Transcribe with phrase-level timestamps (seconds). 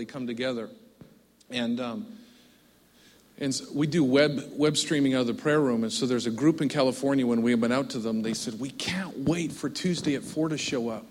[0.00, 0.68] corporately come together.
[1.50, 2.06] And, um,
[3.38, 5.82] and we do web, web streaming out of the prayer room.
[5.82, 8.60] And so there's a group in California, when we went out to them, they said,
[8.60, 11.06] We can't wait for Tuesday at 4 to show up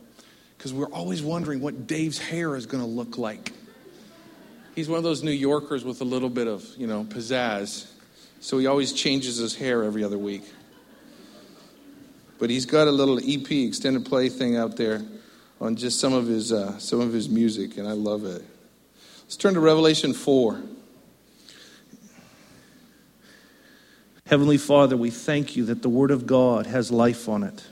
[0.57, 3.53] because we're always wondering what Dave's hair is going to look like.
[4.75, 7.89] He's one of those New Yorkers with a little bit of, you know, pizzazz.
[8.39, 10.43] So he always changes his hair every other week.
[12.37, 15.01] But he's got a little EP, extended play thing out there
[15.59, 18.45] on just some of his, uh, some of his music, and I love it.
[19.29, 20.59] Let's turn to Revelation 4.
[24.25, 27.63] Heavenly Father, we thank you that the Word of God has life on it.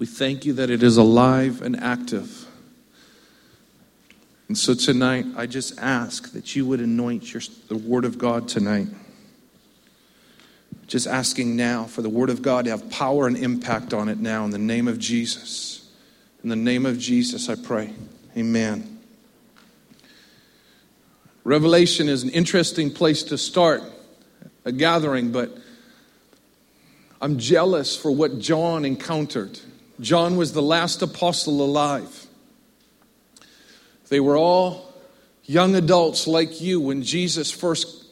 [0.00, 2.48] We thank you that it is alive and active.
[4.48, 8.48] And so tonight, I just ask that you would anoint your, the Word of God
[8.48, 8.88] tonight.
[10.88, 14.18] Just asking now for the Word of God to have power and impact on it
[14.18, 15.88] now in the name of Jesus.
[16.42, 17.92] In the name of Jesus, I pray.
[18.36, 18.91] Amen.
[21.44, 23.82] Revelation is an interesting place to start
[24.64, 25.50] a gathering, but
[27.20, 29.58] I'm jealous for what John encountered.
[30.00, 32.26] John was the last apostle alive.
[34.08, 34.92] They were all
[35.44, 38.04] young adults like you when Jesus first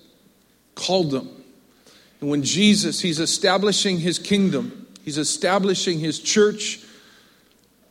[0.75, 1.29] called them.
[2.21, 6.81] And when Jesus, he's establishing his kingdom, he's establishing his church,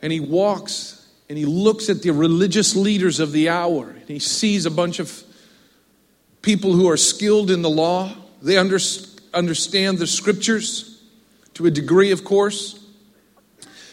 [0.02, 4.20] and he walks and he looks at the religious leaders of the hour, and he
[4.20, 5.24] sees a bunch of
[6.42, 8.14] people who are skilled in the law.
[8.42, 8.80] They under,
[9.34, 11.02] understand the scriptures
[11.56, 12.84] to a degree, of course.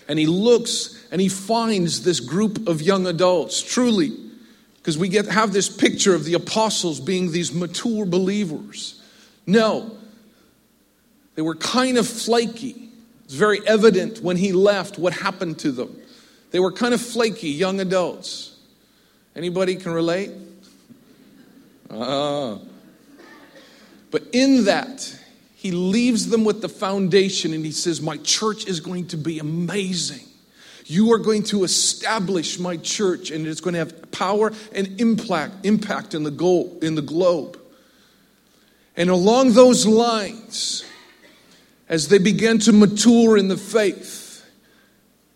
[0.08, 4.12] And he looks and he finds this group of young adults, truly,
[4.76, 9.02] because we get have this picture of the apostles being these mature believers.
[9.46, 9.96] No,
[11.34, 12.88] they were kind of flaky.
[13.24, 15.96] It's very evident when he left what happened to them.
[16.52, 18.56] They were kind of flaky young adults.
[19.34, 20.30] Anybody can relate?
[21.90, 22.58] Ah.
[24.10, 25.18] But in that,
[25.54, 29.38] he leaves them with the foundation and he says, My church is going to be
[29.38, 30.26] amazing.
[30.84, 35.66] You are going to establish my church and it's going to have power and impact,
[35.66, 37.58] impact in, the goal, in the globe.
[38.96, 40.84] And along those lines,
[41.88, 44.44] as they began to mature in the faith,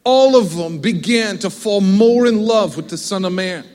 [0.05, 3.67] all of them began to fall more in love with the Son of Man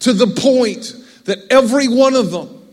[0.00, 0.94] to the point
[1.26, 2.66] that every one of them,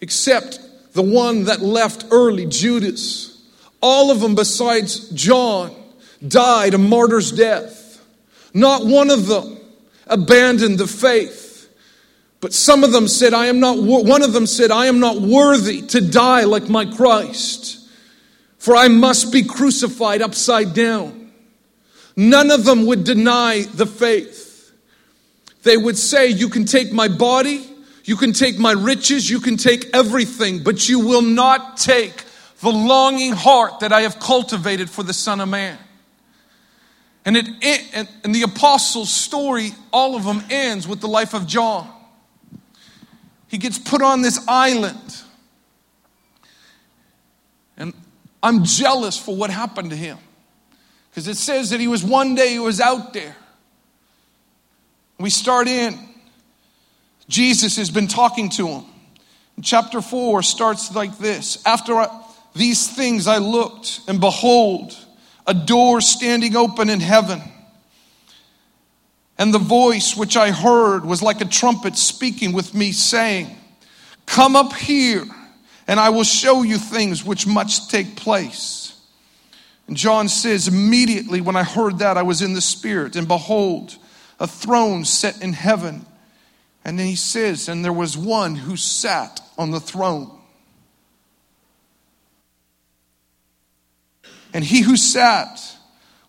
[0.00, 0.60] except
[0.92, 3.42] the one that left early, Judas,
[3.82, 5.74] all of them besides John,
[6.26, 8.02] died a martyr's death.
[8.54, 9.58] Not one of them
[10.06, 11.68] abandoned the faith.
[12.40, 15.20] But some of them said, I am not, one of them said, I am not
[15.20, 17.80] worthy to die like my Christ
[18.60, 21.32] for I must be crucified upside down.
[22.14, 24.70] None of them would deny the faith.
[25.62, 27.66] They would say, You can take my body,
[28.10, 32.24] you can take my riches, you can take everything, but you will not take
[32.60, 35.78] the longing heart that I have cultivated for the Son of Man.
[37.24, 41.88] And, it, and, the apostles' story, all of them ends with the life of John.
[43.46, 45.22] He gets put on this island.
[47.76, 47.94] And
[48.42, 50.18] I'm jealous for what happened to him.
[51.10, 53.36] Because it says that he was one day he was out there.
[55.16, 56.09] We start in.
[57.30, 58.84] Jesus has been talking to him.
[59.62, 62.24] Chapter 4 starts like this After I,
[62.54, 64.96] these things I looked, and behold,
[65.46, 67.40] a door standing open in heaven.
[69.38, 73.56] And the voice which I heard was like a trumpet speaking with me, saying,
[74.26, 75.24] Come up here
[75.86, 79.00] and I will show you things which must take place.
[79.86, 83.96] And John says, Immediately when I heard that, I was in the Spirit, and behold,
[84.38, 86.06] a throne set in heaven.
[86.84, 90.30] And then he says, And there was one who sat on the throne.
[94.52, 95.60] And he who sat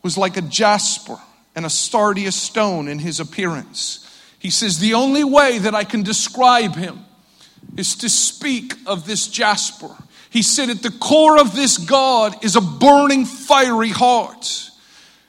[0.04, 1.18] was like a jasper
[1.56, 4.08] and a sardius stone in his appearance.
[4.40, 7.06] He says, The only way that I can describe him
[7.78, 9.96] is to speak of this jasper.
[10.30, 14.72] He said, At the core of this God is a burning, fiery heart.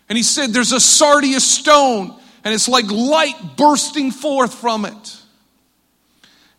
[0.08, 2.14] And he said, There's a sardius stone,
[2.44, 5.16] and it's like light bursting forth from it.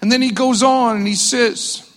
[0.01, 1.89] And then he goes on and he says,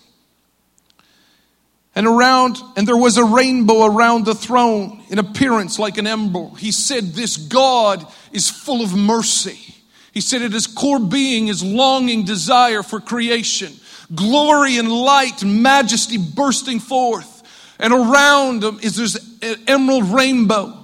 [1.96, 6.58] and around, and there was a rainbow around the throne in appearance like an emerald.
[6.58, 9.74] He said, This God is full of mercy.
[10.12, 13.72] He said, At his core being is longing desire for creation,
[14.14, 17.32] glory and light majesty bursting forth.
[17.78, 19.18] And around him is this
[19.66, 20.76] emerald rainbow,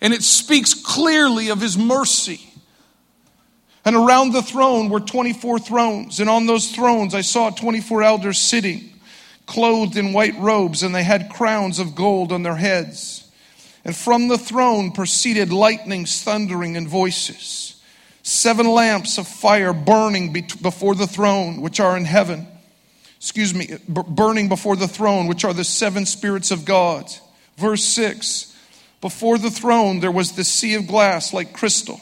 [0.00, 2.49] and it speaks clearly of his mercy.
[3.84, 8.38] And around the throne were 24 thrones, and on those thrones I saw 24 elders
[8.38, 8.92] sitting,
[9.46, 13.26] clothed in white robes, and they had crowns of gold on their heads.
[13.84, 17.80] And from the throne proceeded lightnings, thundering, and voices.
[18.22, 20.32] Seven lamps of fire burning
[20.62, 22.46] before the throne, which are in heaven.
[23.16, 27.10] Excuse me, burning before the throne, which are the seven spirits of God.
[27.56, 28.54] Verse 6
[29.00, 32.00] Before the throne there was the sea of glass like crystal.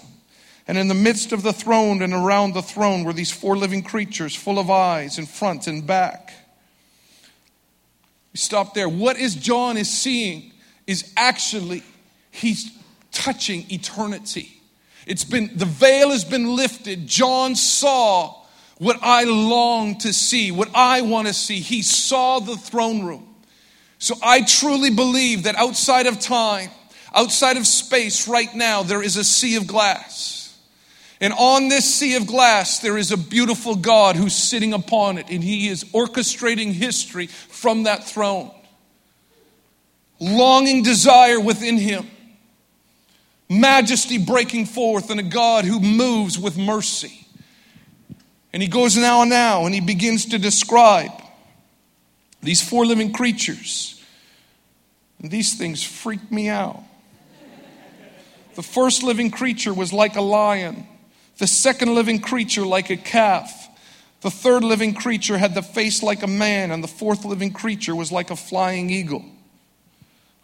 [0.68, 3.82] And in the midst of the throne and around the throne were these four living
[3.82, 6.34] creatures full of eyes in front and back.
[8.34, 8.88] We stop there.
[8.88, 10.52] What is John is seeing
[10.86, 11.82] is actually
[12.30, 12.70] he's
[13.12, 14.60] touching eternity.
[15.06, 17.06] It's been the veil has been lifted.
[17.06, 18.34] John saw
[18.76, 21.60] what I long to see, what I want to see.
[21.60, 23.26] He saw the throne room.
[23.98, 26.68] So I truly believe that outside of time,
[27.14, 30.37] outside of space right now there is a sea of glass.
[31.20, 35.28] And on this sea of glass, there is a beautiful God who's sitting upon it,
[35.30, 38.52] and He is orchestrating history from that throne.
[40.20, 42.08] Longing desire within Him,
[43.48, 47.26] majesty breaking forth, and a God who moves with mercy.
[48.52, 51.10] And He goes now and now, and He begins to describe
[52.42, 54.00] these four living creatures.
[55.20, 56.80] And these things freak me out.
[58.54, 60.86] The first living creature was like a lion
[61.38, 63.68] the second living creature like a calf.
[64.20, 67.94] The third living creature had the face like a man, and the fourth living creature
[67.94, 69.24] was like a flying eagle.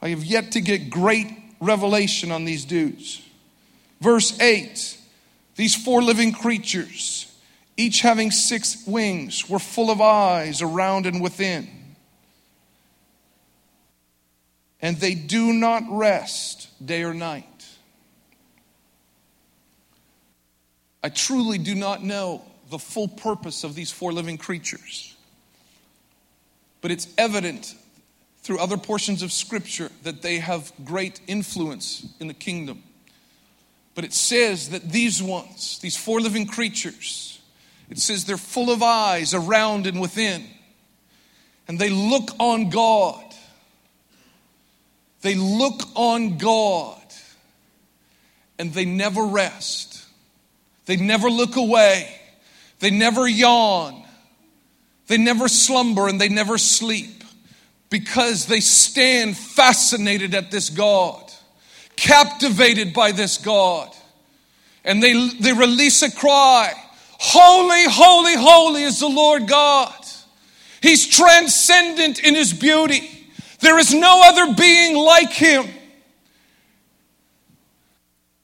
[0.00, 1.26] I have yet to get great
[1.60, 3.20] revelation on these dudes.
[4.00, 4.98] Verse 8
[5.56, 7.32] These four living creatures,
[7.76, 11.68] each having six wings, were full of eyes around and within.
[14.80, 17.53] And they do not rest day or night.
[21.04, 25.14] I truly do not know the full purpose of these four living creatures.
[26.80, 27.74] But it's evident
[28.42, 32.82] through other portions of Scripture that they have great influence in the kingdom.
[33.94, 37.38] But it says that these ones, these four living creatures,
[37.90, 40.46] it says they're full of eyes around and within.
[41.68, 43.22] And they look on God.
[45.20, 47.02] They look on God.
[48.58, 50.03] And they never rest.
[50.86, 52.14] They never look away.
[52.80, 54.02] They never yawn.
[55.06, 57.24] They never slumber and they never sleep
[57.90, 61.32] because they stand fascinated at this God,
[61.96, 63.90] captivated by this God.
[64.84, 66.74] And they, they release a cry
[67.26, 69.94] Holy, holy, holy is the Lord God.
[70.82, 73.08] He's transcendent in his beauty.
[73.60, 75.64] There is no other being like him.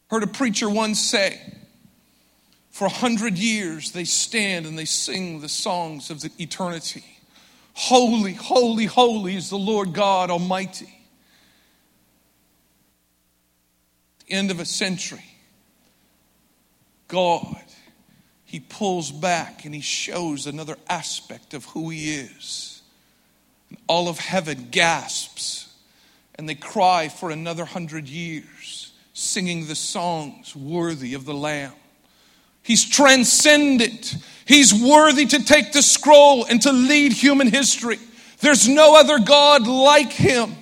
[0.09, 1.39] Heard a preacher once say,
[2.81, 7.05] for a hundred years, they stand and they sing the songs of the eternity.
[7.75, 10.89] Holy, holy, holy is the Lord God Almighty.
[14.27, 15.27] the end of a century,
[17.07, 17.63] God,
[18.47, 22.81] He pulls back and He shows another aspect of who He is.
[23.69, 25.69] And all of heaven gasps
[26.37, 31.75] and they cry for another hundred years, singing the songs worthy of the Lamb.
[32.63, 34.17] He's transcendent.
[34.45, 37.99] He's worthy to take the scroll and to lead human history.
[38.41, 40.55] There's no other God like him.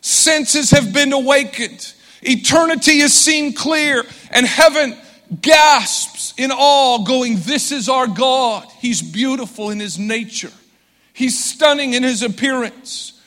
[0.00, 1.92] Senses have been awakened.
[2.22, 4.96] Eternity is seen clear, and heaven
[5.40, 8.66] gasps in awe, going, This is our God.
[8.78, 10.52] He's beautiful in his nature,
[11.12, 13.20] he's stunning in his appearance,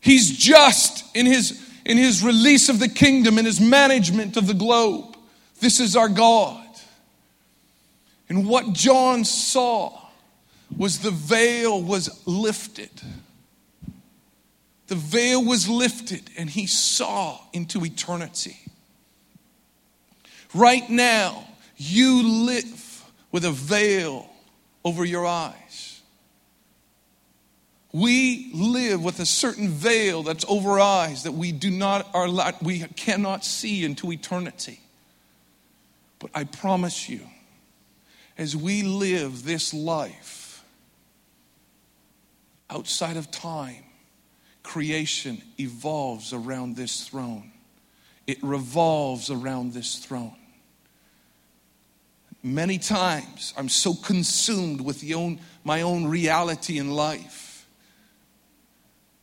[0.00, 4.54] he's just in his, in his release of the kingdom, in his management of the
[4.54, 5.09] globe.
[5.60, 6.66] This is our God.
[8.28, 10.00] And what John saw
[10.76, 12.90] was the veil was lifted.
[14.86, 18.58] The veil was lifted and he saw into eternity.
[20.54, 24.28] Right now, you live with a veil
[24.84, 26.00] over your eyes.
[27.92, 32.28] We live with a certain veil that's over our eyes that we do not are
[32.62, 34.80] we cannot see into eternity.
[36.20, 37.22] But I promise you,
[38.38, 40.62] as we live this life
[42.68, 43.82] outside of time,
[44.62, 47.50] creation evolves around this throne.
[48.26, 50.36] It revolves around this throne.
[52.42, 57.66] Many times I'm so consumed with own, my own reality in life.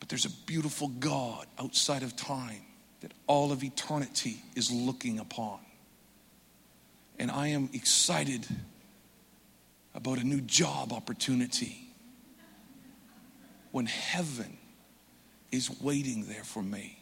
[0.00, 2.62] But there's a beautiful God outside of time
[3.00, 5.60] that all of eternity is looking upon
[7.18, 8.46] And I am excited
[9.94, 11.88] about a new job opportunity
[13.72, 14.56] when heaven
[15.50, 16.98] is waiting there for me.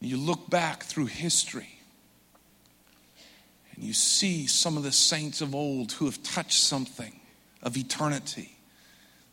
[0.00, 1.78] You look back through history
[3.74, 7.18] and you see some of the saints of old who have touched something
[7.62, 8.54] of eternity.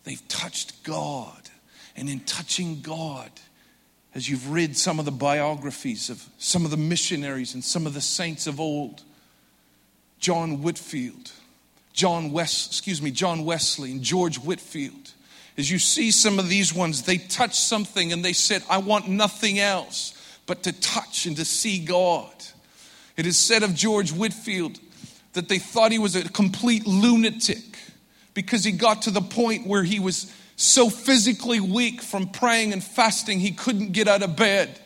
[0.03, 1.49] They've touched God.
[1.95, 3.31] And in touching God,
[4.13, 7.93] as you've read some of the biographies of some of the missionaries and some of
[7.93, 9.03] the saints of old,
[10.19, 11.31] John Whitfield,
[11.93, 15.11] John West, excuse me, John Wesley and George Whitefield.
[15.57, 19.07] As you see some of these ones, they touched something and they said, I want
[19.07, 20.13] nothing else
[20.45, 22.31] but to touch and to see God.
[23.17, 24.79] It is said of George Whitefield
[25.33, 27.77] that they thought he was a complete lunatic
[28.33, 32.83] because he got to the point where he was so physically weak from praying and
[32.83, 34.79] fasting he couldn't get out of bed.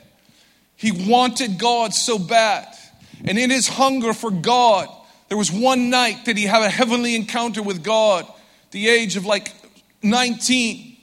[0.76, 2.68] He wanted God so bad.
[3.26, 4.88] And in his hunger for God,
[5.28, 8.26] there was one night that he had a heavenly encounter with God,
[8.72, 9.54] the age of like
[10.02, 10.98] 19.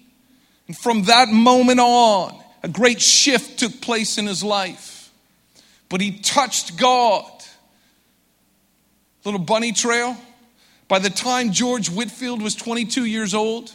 [0.69, 5.11] And from that moment on, a great shift took place in his life.
[5.88, 7.26] But he touched God.
[9.25, 10.17] Little bunny trail.
[10.88, 13.73] By the time George Whitefield was 22 years old,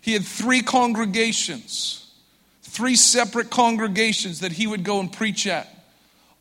[0.00, 2.10] he had three congregations,
[2.62, 5.68] three separate congregations that he would go and preach at.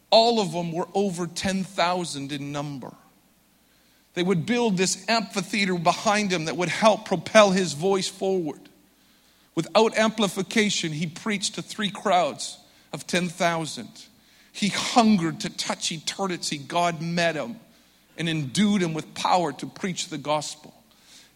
[0.10, 2.94] All of them were over 10,000 in number.
[4.14, 8.60] They would build this amphitheater behind him that would help propel his voice forward.
[9.56, 12.58] Without amplification, he preached to three crowds
[12.92, 13.88] of 10,000.
[14.52, 16.58] He hungered to touch eternity.
[16.58, 17.60] God met him
[18.18, 20.74] and endued him with power to preach the gospel.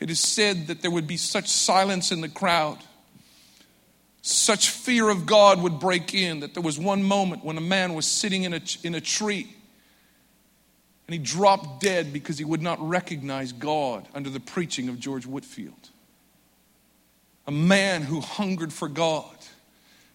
[0.03, 2.77] It is said that there would be such silence in the crowd,
[4.22, 7.93] such fear of God would break in, that there was one moment when a man
[7.93, 9.55] was sitting in a, in a tree
[11.07, 15.25] and he dropped dead because he would not recognize God under the preaching of George
[15.25, 15.89] Whitefield.
[17.48, 19.38] A man who hungered for God.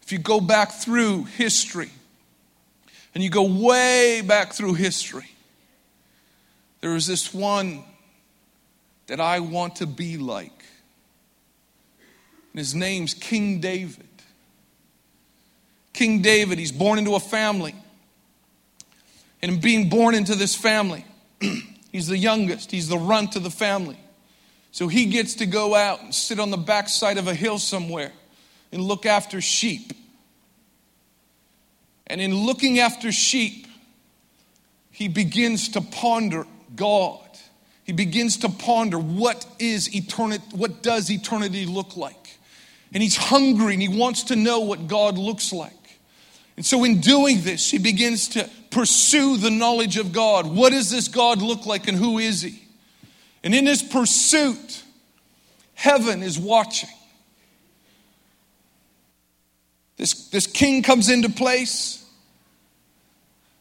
[0.03, 1.91] If you go back through history,
[3.15, 5.31] and you go way back through history,
[6.83, 7.85] there was this one
[9.09, 10.65] that I want to be like.
[12.53, 14.07] And his name's King David.
[15.93, 17.75] King David, he's born into a family.
[19.43, 21.05] And being born into this family,
[21.93, 23.99] he's the youngest, he's the runt of the family.
[24.71, 28.13] So he gets to go out and sit on the backside of a hill somewhere
[28.73, 29.93] and look after sheep.
[32.07, 33.67] And in looking after sheep,
[34.91, 37.28] he begins to ponder God.
[37.89, 42.37] He begins to ponder what is eternity, what does eternity look like?
[42.93, 45.73] And he's hungry and he wants to know what God looks like.
[46.59, 50.47] And so, in doing this, he begins to pursue the knowledge of God.
[50.47, 52.63] What does this God look like and who is he?
[53.43, 54.83] And in his pursuit,
[55.73, 56.91] heaven is watching.
[59.97, 62.05] This, this king comes into place,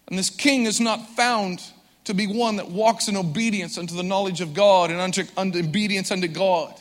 [0.10, 1.62] and this king is not found
[2.08, 5.60] to be one that walks in obedience unto the knowledge of God and unto, unto
[5.60, 6.74] obedience unto God.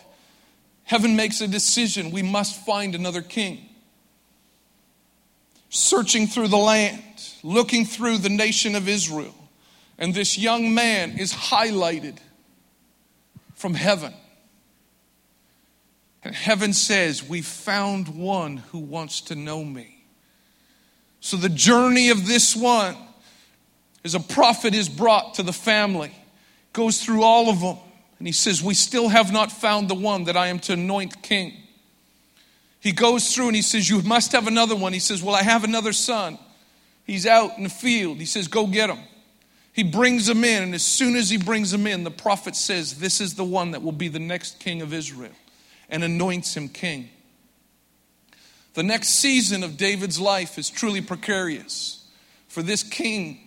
[0.85, 3.69] Heaven makes a decision we must find another king
[5.69, 7.03] searching through the land,
[7.43, 9.35] looking through the nation of Israel.
[9.99, 12.19] And this young man is highlighted
[13.55, 14.15] from heaven.
[16.23, 20.05] And heaven says, We found one who wants to know me.
[21.21, 22.97] So the journey of this one,
[24.07, 26.15] as a prophet is brought to the family,
[26.73, 27.77] goes through all of them.
[28.19, 31.23] And he says, We still have not found the one that I am to anoint
[31.23, 31.55] king.
[32.79, 34.93] He goes through and he says, You must have another one.
[34.93, 36.39] He says, Well, I have another son.
[37.05, 38.19] He's out in the field.
[38.19, 39.01] He says, Go get him.
[39.73, 43.01] He brings him in, and as soon as he brings him in, the prophet says,
[43.01, 45.33] This is the one that will be the next king of Israel,
[45.91, 47.11] and anoints him king.
[48.75, 52.07] The next season of David's life is truly precarious,
[52.47, 53.46] for this king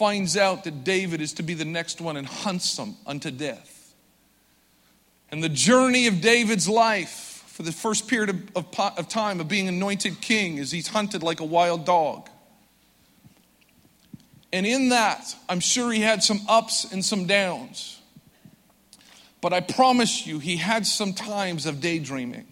[0.00, 3.94] finds out that David is to be the next one and hunts him unto death.
[5.30, 9.48] And the journey of David's life for the first period of, of, of time of
[9.48, 12.30] being anointed king is he's hunted like a wild dog.
[14.54, 18.00] And in that, I'm sure he had some ups and some downs.
[19.42, 22.46] But I promise you, he had some times of daydreaming.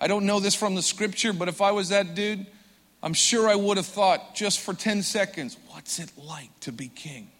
[0.00, 2.46] I don't know this from the scripture, but if I was that dude,
[3.04, 6.88] I'm sure I would have thought just for 10 seconds, what's it like to be
[6.88, 7.30] king?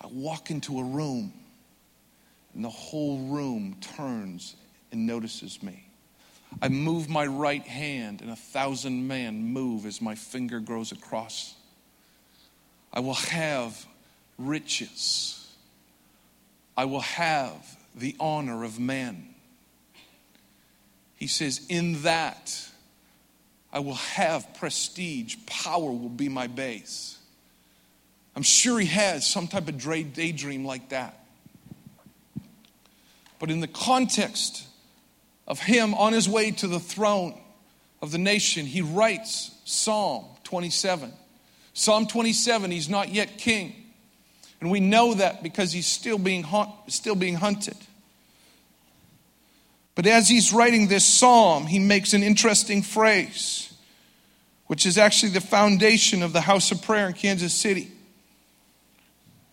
[0.00, 1.34] I walk into a room
[2.54, 4.56] and the whole room turns
[4.90, 5.86] and notices me.
[6.62, 11.54] I move my right hand, and a thousand men move as my finger grows across.
[12.94, 13.84] I will have
[14.38, 15.52] riches.
[16.74, 19.34] I will have the honor of men.
[21.16, 22.70] He says, In that
[23.72, 27.18] I will have prestige, power will be my base.
[28.34, 31.18] I'm sure he has some type of daydream like that.
[33.38, 34.64] But in the context
[35.46, 37.38] of him on his way to the throne
[38.02, 41.12] of the nation, he writes Psalm 27.
[41.72, 43.74] Psalm 27, he's not yet king.
[44.60, 46.44] And we know that because he's still being,
[46.88, 47.76] still being hunted.
[49.96, 53.72] But as he's writing this psalm, he makes an interesting phrase,
[54.66, 57.90] which is actually the foundation of the house of prayer in Kansas City.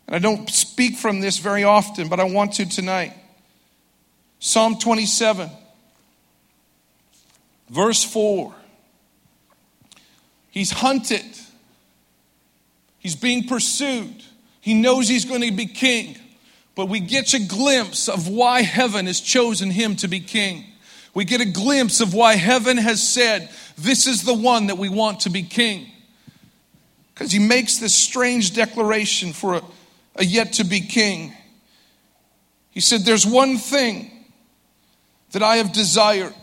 [0.06, 3.14] And I don't speak from this very often, but I want to tonight.
[4.40, 5.50] Psalm 27,
[7.70, 8.54] verse 4.
[10.52, 11.26] He's hunted,
[13.00, 14.24] he's being pursued.
[14.60, 16.18] He knows he's going to be king,
[16.76, 20.66] but we get a glimpse of why heaven has chosen him to be king.
[21.14, 24.90] We get a glimpse of why heaven has said, This is the one that we
[24.90, 25.88] want to be king.
[27.14, 29.62] Because he makes this strange declaration for a,
[30.16, 31.34] a yet to be king.
[32.72, 34.10] He said, There's one thing
[35.32, 36.34] that I have desired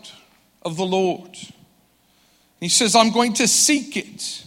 [0.61, 1.37] of the Lord.
[2.61, 4.45] He says, I'm going to seek it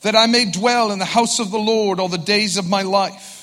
[0.00, 2.82] that I may dwell in the house of the Lord all the days of my
[2.82, 3.41] life.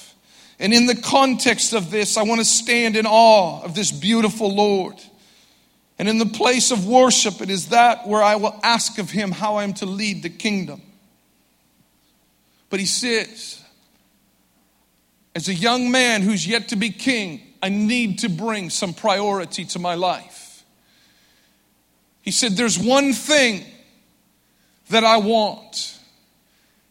[0.59, 4.53] And in the context of this, I want to stand in awe of this beautiful
[4.53, 4.95] Lord.
[5.97, 9.31] And in the place of worship, it is that where I will ask of him
[9.31, 10.81] how I am to lead the kingdom.
[12.69, 13.61] But he says,
[15.33, 19.65] as a young man who's yet to be king, I need to bring some priority
[19.65, 20.63] to my life.
[22.21, 23.65] He said, There's one thing
[24.89, 25.97] that I want.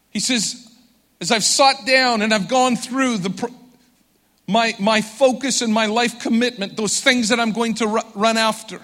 [0.09, 0.67] He says,
[1.21, 3.51] as I've sat down and I've gone through the,
[4.49, 8.81] my, my focus and my life commitment, those things that I'm going to run after,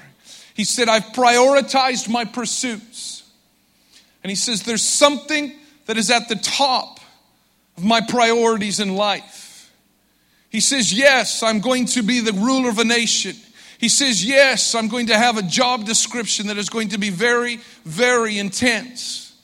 [0.53, 3.23] he said, I've prioritized my pursuits.
[4.23, 5.53] And he says, there's something
[5.87, 6.99] that is at the top
[7.77, 9.71] of my priorities in life.
[10.49, 13.35] He says, Yes, I'm going to be the ruler of a nation.
[13.77, 17.09] He says, Yes, I'm going to have a job description that is going to be
[17.09, 19.35] very, very intense.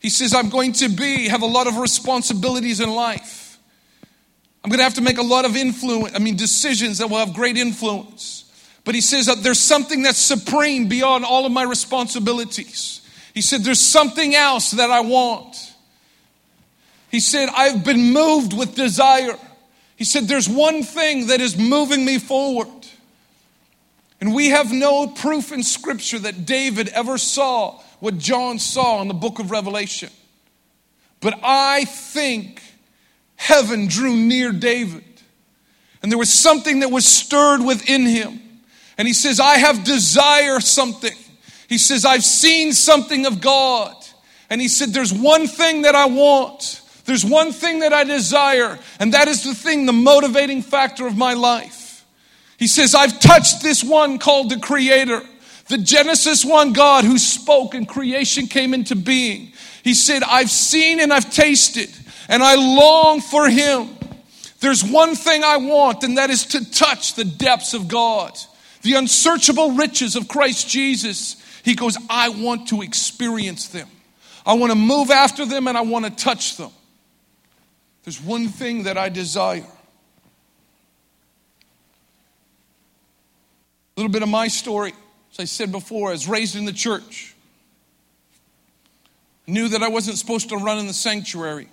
[0.00, 3.47] He says, I'm going to be, have a lot of responsibilities in life.
[4.68, 7.16] I'm going to have to make a lot of influence, I mean, decisions that will
[7.16, 8.52] have great influence.
[8.84, 13.00] But he says that there's something that's supreme beyond all of my responsibilities.
[13.32, 15.56] He said, There's something else that I want.
[17.10, 19.38] He said, I've been moved with desire.
[19.96, 22.68] He said, There's one thing that is moving me forward.
[24.20, 29.08] And we have no proof in Scripture that David ever saw what John saw in
[29.08, 30.10] the book of Revelation.
[31.22, 32.60] But I think
[33.38, 35.04] heaven drew near David.
[36.02, 38.40] And there was something that was stirred within him.
[38.98, 41.16] And he says, I have desire something.
[41.68, 43.94] He says, I've seen something of God.
[44.50, 46.82] And he said, There's one thing that I want.
[47.04, 48.78] There's one thing that I desire.
[49.00, 52.04] And that is the thing, the motivating factor of my life.
[52.58, 55.22] He says, I've touched this one called the Creator.
[55.68, 59.52] The Genesis 1 God who spoke and creation came into being.
[59.84, 61.90] He said, I've seen and I've tasted,
[62.28, 63.88] and I long for Him.
[64.60, 68.36] There's one thing I want, and that is to touch the depths of God,
[68.82, 71.36] the unsearchable riches of Christ Jesus.
[71.64, 73.88] He goes, I want to experience them.
[74.44, 76.70] I want to move after them and I want to touch them.
[78.04, 79.66] There's one thing that I desire.
[83.96, 84.94] A little bit of my story.
[85.32, 87.34] As I said before, I was raised in the church.
[89.46, 91.68] I knew that I wasn't supposed to run in the sanctuary.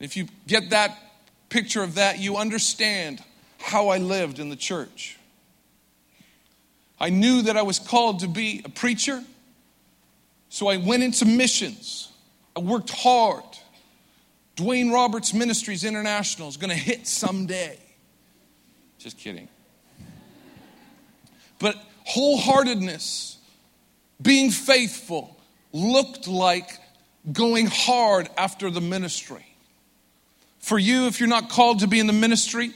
[0.00, 0.96] If you get that
[1.48, 3.22] picture of that, you understand
[3.58, 5.16] how I lived in the church.
[7.00, 9.22] I knew that I was called to be a preacher,
[10.48, 12.12] so I went into missions.
[12.56, 13.44] I worked hard.
[14.56, 17.78] Dwayne Roberts Ministries International is going to hit someday.
[18.98, 19.48] Just kidding.
[21.60, 21.76] But
[22.08, 23.36] wholeheartedness,
[24.20, 25.36] being faithful,
[25.72, 26.68] looked like
[27.32, 29.47] going hard after the ministry.
[30.58, 32.72] For you, if you're not called to be in the ministry,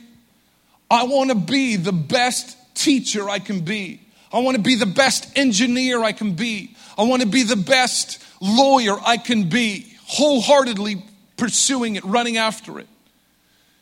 [0.91, 4.01] I want to be the best teacher I can be.
[4.33, 6.75] I want to be the best engineer I can be.
[6.97, 11.03] I want to be the best lawyer I can be, wholeheartedly
[11.37, 12.89] pursuing it, running after it.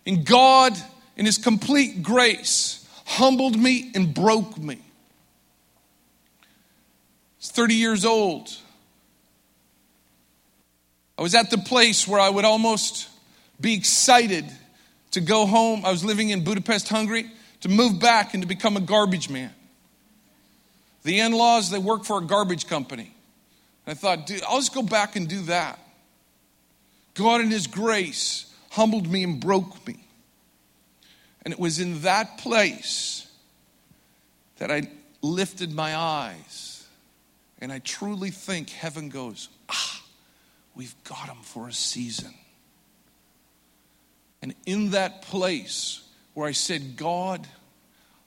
[0.07, 0.77] And God
[1.17, 4.77] in his complete grace, humbled me and broke me.
[4.77, 6.47] I
[7.39, 8.57] was 30 years old
[11.21, 13.10] I was at the place where I would almost
[13.61, 14.45] be excited
[15.13, 15.85] to go home.
[15.85, 19.53] I was living in Budapest, Hungary, to move back and to become a garbage man.
[21.03, 23.15] The in laws, they work for a garbage company.
[23.87, 25.79] I thought, dude, I'll just go back and do that.
[27.15, 29.97] God, in His grace, humbled me and broke me.
[31.43, 33.31] And it was in that place
[34.59, 34.83] that I
[35.23, 36.87] lifted my eyes.
[37.61, 40.01] And I truly think heaven goes, ah,
[40.75, 42.33] We've got them for a season.
[44.43, 46.03] And in that place
[46.35, 47.47] where I said, God,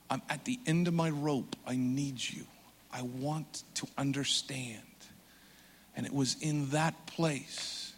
[0.08, 1.56] I'm at the end of my rope.
[1.66, 2.44] I need you.
[2.92, 4.80] I want to understand.
[5.96, 7.92] And it was in that place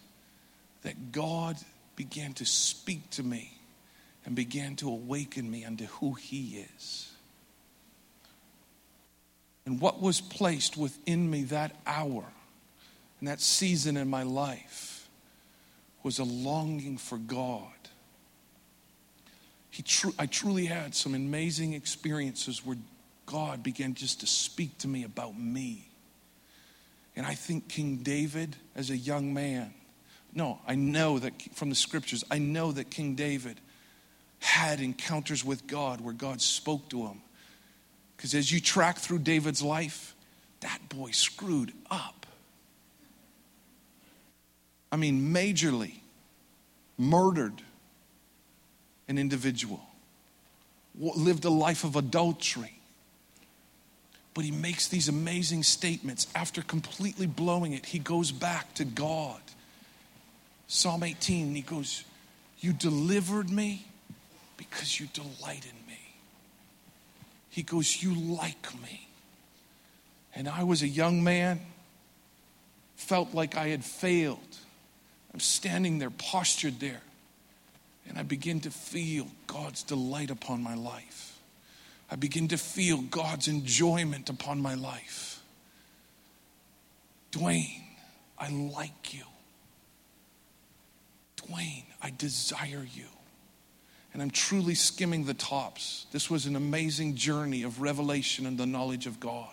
[0.83, 1.57] that God
[1.97, 3.53] began to speak to me
[4.25, 7.13] and began to awaken me unto who He is.
[9.67, 12.25] And what was placed within me that hour
[13.19, 15.09] and that season in my life
[16.03, 17.67] was a longing for God.
[19.77, 22.79] He tr- I truly had some amazing experiences where
[23.27, 25.91] God began just to speak to me about me.
[27.15, 29.75] And I think King David, as a young man,
[30.33, 33.61] no, I know that from the scriptures, I know that King David
[34.39, 37.21] had encounters with God where God spoke to him.
[38.17, 40.15] Because as you track through David's life,
[40.61, 42.25] that boy screwed up.
[44.91, 45.97] I mean, majorly
[46.97, 47.61] murdered
[49.09, 49.81] an individual,
[50.99, 52.73] lived a life of adultery.
[54.35, 56.27] But he makes these amazing statements.
[56.35, 59.41] After completely blowing it, he goes back to God.
[60.67, 62.05] Psalm 18, he goes,
[62.59, 63.87] You delivered me
[64.57, 66.01] because you delight in me.
[67.49, 69.09] He goes, You like me.
[70.35, 71.61] And I was a young man,
[72.97, 74.59] felt like I had failed
[75.37, 77.03] I'm standing there, postured there,
[78.09, 81.39] and I begin to feel God's delight upon my life.
[82.11, 85.43] I begin to feel God's enjoyment upon my life.
[87.33, 87.83] Dwayne,
[88.39, 89.25] I like you.
[91.37, 93.07] Dwayne, I desire you.
[94.13, 96.07] And I'm truly skimming the tops.
[96.13, 99.53] This was an amazing journey of revelation and the knowledge of God.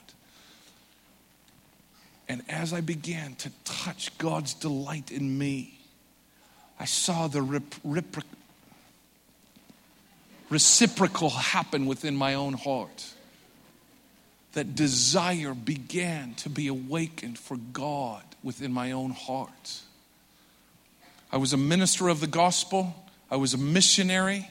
[2.29, 5.79] And as I began to touch God's delight in me,
[6.79, 8.23] I saw the rep- rep-
[10.53, 13.13] reciprocal happen within my own heart.
[14.53, 19.81] That desire began to be awakened for God within my own heart.
[21.31, 22.95] I was a minister of the gospel,
[23.29, 24.47] I was a missionary,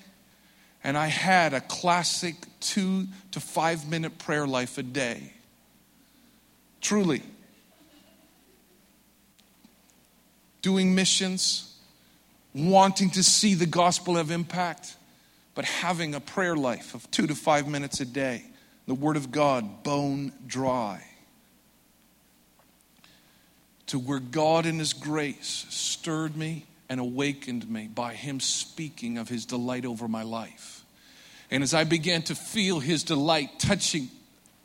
[0.85, 5.33] and I had a classic two to five minute prayer life a day.
[6.81, 7.23] Truly.
[10.63, 11.77] doing missions,
[12.55, 14.97] wanting to see the gospel have impact,
[15.55, 18.45] but having a prayer life of two to five minutes a day.
[18.87, 21.05] The Word of God, bone dry.
[23.89, 29.29] To where God in His grace stirred me and awakened me by Him speaking of
[29.29, 30.85] His delight over my life.
[31.51, 34.09] And as I began to feel His delight touching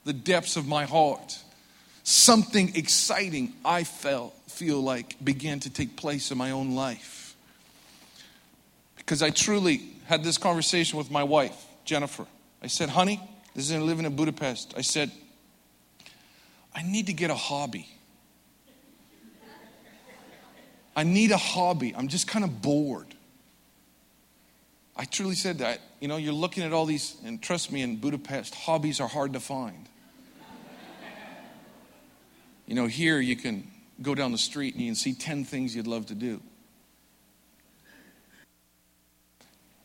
[0.06, 1.38] the depths of my heart,
[2.04, 7.36] something exciting I felt feel like began to take place in my own life.
[8.95, 12.26] Because I truly had this conversation with my wife, Jennifer.
[12.63, 13.22] I said, honey,
[13.54, 14.74] this is living in Budapest.
[14.78, 15.12] I said,
[16.74, 17.89] I need to get a hobby.
[20.96, 21.93] I need a hobby.
[21.96, 23.13] I'm just kind of bored.
[24.96, 25.80] I truly said that.
[26.00, 29.34] You know, you're looking at all these, and trust me, in Budapest, hobbies are hard
[29.34, 29.89] to find.
[32.65, 33.67] You know, here you can
[34.02, 36.41] go down the street and you can see 10 things you'd love to do.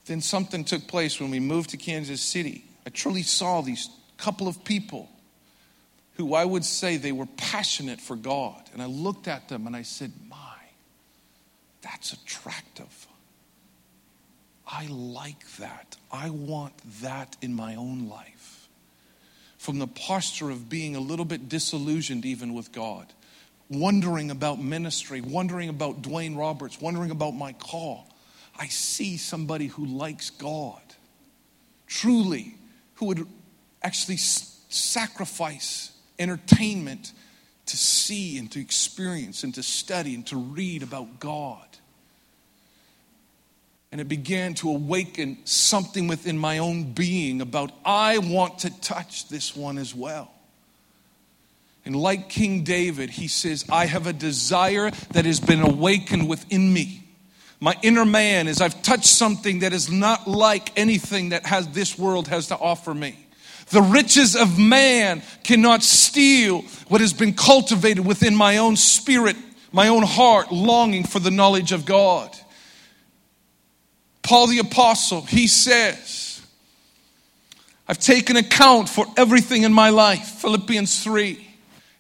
[0.06, 2.64] Then something took place when we moved to Kansas City.
[2.86, 5.08] I truly saw these couple of people
[6.14, 8.62] who I would say they were passionate for God.
[8.72, 10.56] And I looked at them and I said, My,
[11.80, 13.06] that's attractive.
[14.66, 15.96] I like that.
[16.10, 18.68] I want that in my own life.
[19.58, 23.12] From the posture of being a little bit disillusioned, even with God
[23.72, 28.06] wondering about ministry, wondering about Dwayne Roberts, wondering about my call,
[28.58, 30.82] I see somebody who likes God,
[31.86, 32.54] truly,
[32.94, 33.26] who would
[33.82, 37.12] actually sacrifice entertainment
[37.66, 41.66] to see and to experience and to study and to read about God.
[43.90, 49.28] And it began to awaken something within my own being about, I want to touch
[49.28, 50.30] this one as well.
[51.84, 56.72] And like King David, he says, I have a desire that has been awakened within
[56.72, 57.01] me.
[57.62, 61.96] My inner man is I've touched something that is not like anything that has this
[61.96, 63.16] world has to offer me.
[63.68, 69.36] The riches of man cannot steal what has been cultivated within my own spirit,
[69.70, 72.36] my own heart, longing for the knowledge of God.
[74.24, 76.44] Paul the Apostle, he says,
[77.86, 81.46] I've taken account for everything in my life, Philippians 3.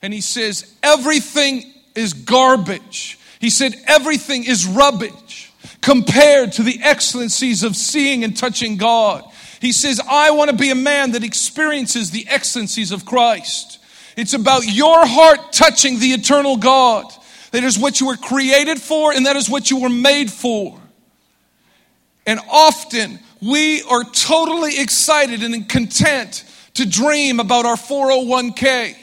[0.02, 3.16] And he says, everything is garbage.
[3.38, 5.50] He said, everything is rubbish
[5.82, 9.24] compared to the excellencies of seeing and touching God.
[9.60, 13.78] He says, I want to be a man that experiences the excellencies of Christ.
[14.16, 17.06] It's about your heart touching the eternal God.
[17.50, 20.80] That is what you were created for, and that is what you were made for.
[22.26, 28.96] And often we are totally excited and content to dream about our 401k.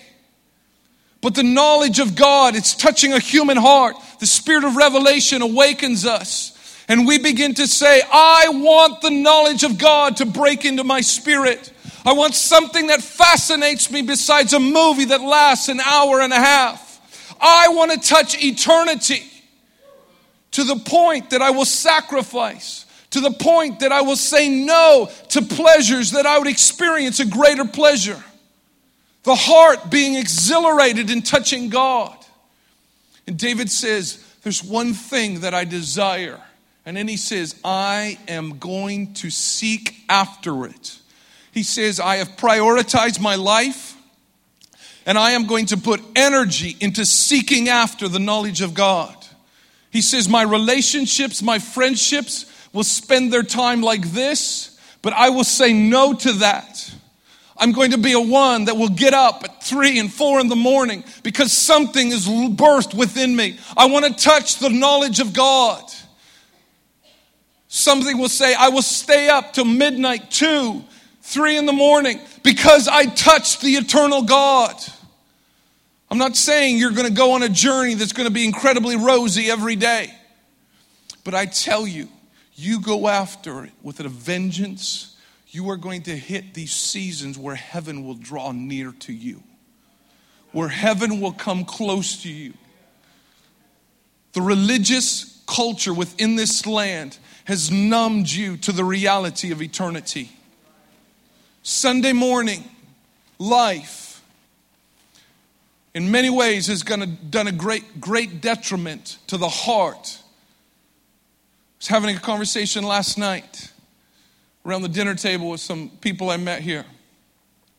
[1.22, 3.98] But the knowledge of God, it's touching a human heart.
[4.20, 6.56] The spirit of revelation awakens us.
[6.90, 11.02] And we begin to say, I want the knowledge of God to break into my
[11.02, 11.72] spirit.
[12.04, 16.38] I want something that fascinates me besides a movie that lasts an hour and a
[16.38, 17.38] half.
[17.40, 19.24] I want to touch eternity
[20.52, 25.10] to the point that I will sacrifice to the point that I will say no
[25.30, 28.22] to pleasures that I would experience a greater pleasure.
[29.24, 32.16] The heart being exhilarated in touching God.
[33.28, 36.40] And David says, There's one thing that I desire.
[36.90, 40.98] And then he says, I am going to seek after it.
[41.52, 43.96] He says, I have prioritized my life
[45.06, 49.16] and I am going to put energy into seeking after the knowledge of God.
[49.92, 55.44] He says, My relationships, my friendships, will spend their time like this, but I will
[55.44, 56.92] say no to that.
[57.56, 60.48] I'm going to be a one that will get up at three and four in
[60.48, 63.60] the morning because something is birthed within me.
[63.78, 65.84] I want to touch the knowledge of God.
[67.72, 70.84] Something will say, I will stay up till midnight, two,
[71.22, 74.76] three in the morning because I touched the eternal God.
[76.10, 78.96] I'm not saying you're going to go on a journey that's going to be incredibly
[78.96, 80.12] rosy every day,
[81.24, 82.10] but I tell you,
[82.56, 85.16] you go after it with a vengeance,
[85.50, 89.44] you are going to hit these seasons where heaven will draw near to you,
[90.54, 92.56] where heaven will come close to you.
[94.34, 100.30] The religious culture within this land has numbed you to the reality of eternity.
[101.64, 102.64] Sunday morning
[103.40, 104.22] life,
[105.96, 112.16] in many ways, has done a great, great detriment to the heart I was having
[112.16, 113.72] a conversation last night
[114.64, 116.86] around the dinner table with some people I met here.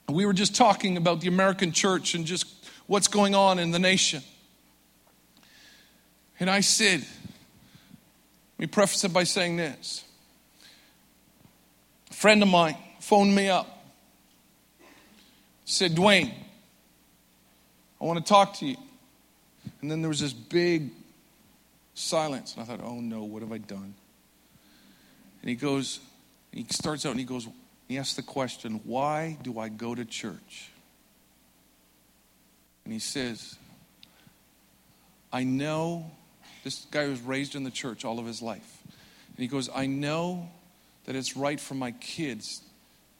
[0.09, 2.46] We were just talking about the American church and just
[2.88, 4.22] what's going on in the nation.
[6.40, 7.04] And I said,
[8.61, 10.05] me preface it by saying this.
[12.11, 13.66] A friend of mine phoned me up,
[15.64, 16.31] said, Dwayne,
[17.99, 18.77] I want to talk to you.
[19.81, 20.90] And then there was this big
[21.94, 22.53] silence.
[22.55, 23.94] And I thought, oh no, what have I done?
[25.40, 26.01] And he goes,
[26.53, 27.49] he starts out and he goes,
[27.88, 30.70] he asks the question, why do I go to church?
[32.85, 33.57] And he says,
[35.33, 36.11] I know
[36.64, 38.83] this guy was raised in the church all of his life.
[39.29, 40.49] And he goes, I know
[41.07, 42.62] that it's right for my kids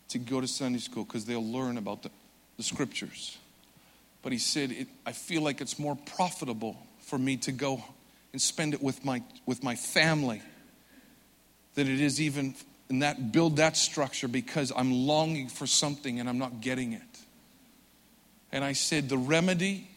[0.09, 2.11] to go to Sunday school because they'll learn about the,
[2.57, 3.39] the scriptures.
[4.23, 7.83] But he said, I feel like it's more profitable for me to go
[8.33, 10.43] and spend it with my, with my family
[11.75, 12.55] than it is even
[12.89, 17.03] in that build that structure because I'm longing for something and I'm not getting it.
[18.53, 19.90] And I said, the remedy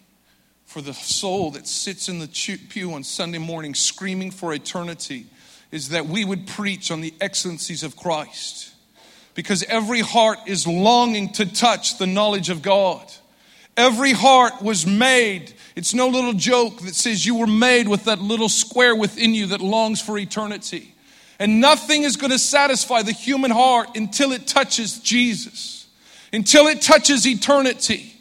[0.73, 5.27] for the soul that sits in the pew on Sunday morning screaming for eternity
[5.69, 8.73] is that we would preach on the excellencies of Christ.
[9.35, 13.05] Because every heart is longing to touch the knowledge of God.
[13.77, 15.53] Every heart was made.
[15.75, 19.45] It's no little joke that says you were made with that little square within you
[19.47, 20.95] that longs for eternity.
[21.37, 25.85] And nothing is going to satisfy the human heart until it touches Jesus,
[26.31, 28.11] until it touches eternity.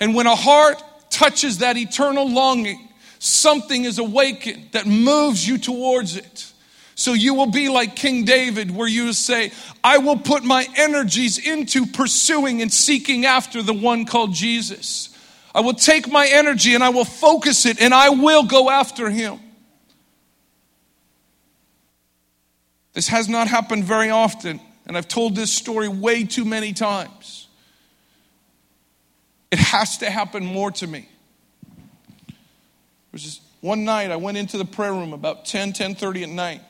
[0.00, 0.82] And when a heart
[1.20, 6.50] touches that eternal longing, something is awakened that moves you towards it.
[6.94, 9.52] So you will be like King David, where you say,
[9.84, 15.14] I will put my energies into pursuing and seeking after the one called Jesus.
[15.54, 19.10] I will take my energy and I will focus it and I will go after
[19.10, 19.40] him.
[22.94, 27.46] This has not happened very often, and I've told this story way too many times.
[29.50, 31.08] It has to happen more to me.
[32.28, 36.28] It was just one night I went into the prayer room about 10, 10:30 at
[36.28, 36.62] night.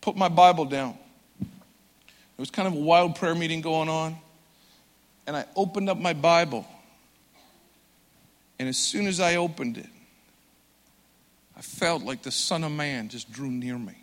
[0.00, 0.98] Put my Bible down.
[1.40, 4.16] It was kind of a wild prayer meeting going on.
[5.26, 6.66] And I opened up my Bible.
[8.58, 9.88] And as soon as I opened it,
[11.56, 13.94] I felt like the Son of Man just drew near me.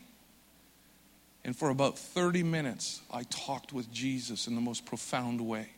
[1.46, 5.70] And for about 30 minutes, I talked with Jesus in the most profound way.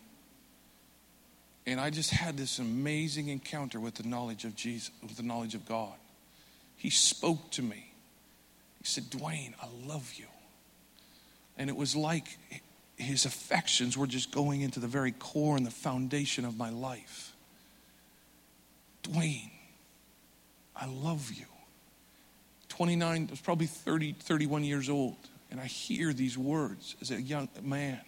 [1.67, 5.53] And I just had this amazing encounter with the knowledge of Jesus, with the knowledge
[5.53, 5.93] of God.
[6.77, 7.91] He spoke to me.
[8.79, 10.27] He said, Dwayne, I love you.
[11.57, 12.37] And it was like
[12.95, 17.33] his affections were just going into the very core and the foundation of my life.
[19.03, 19.51] Dwayne,
[20.73, 21.47] I love you.
[22.69, 25.17] 29, I was probably 30, 31 years old.
[25.51, 27.99] And I hear these words as a young man.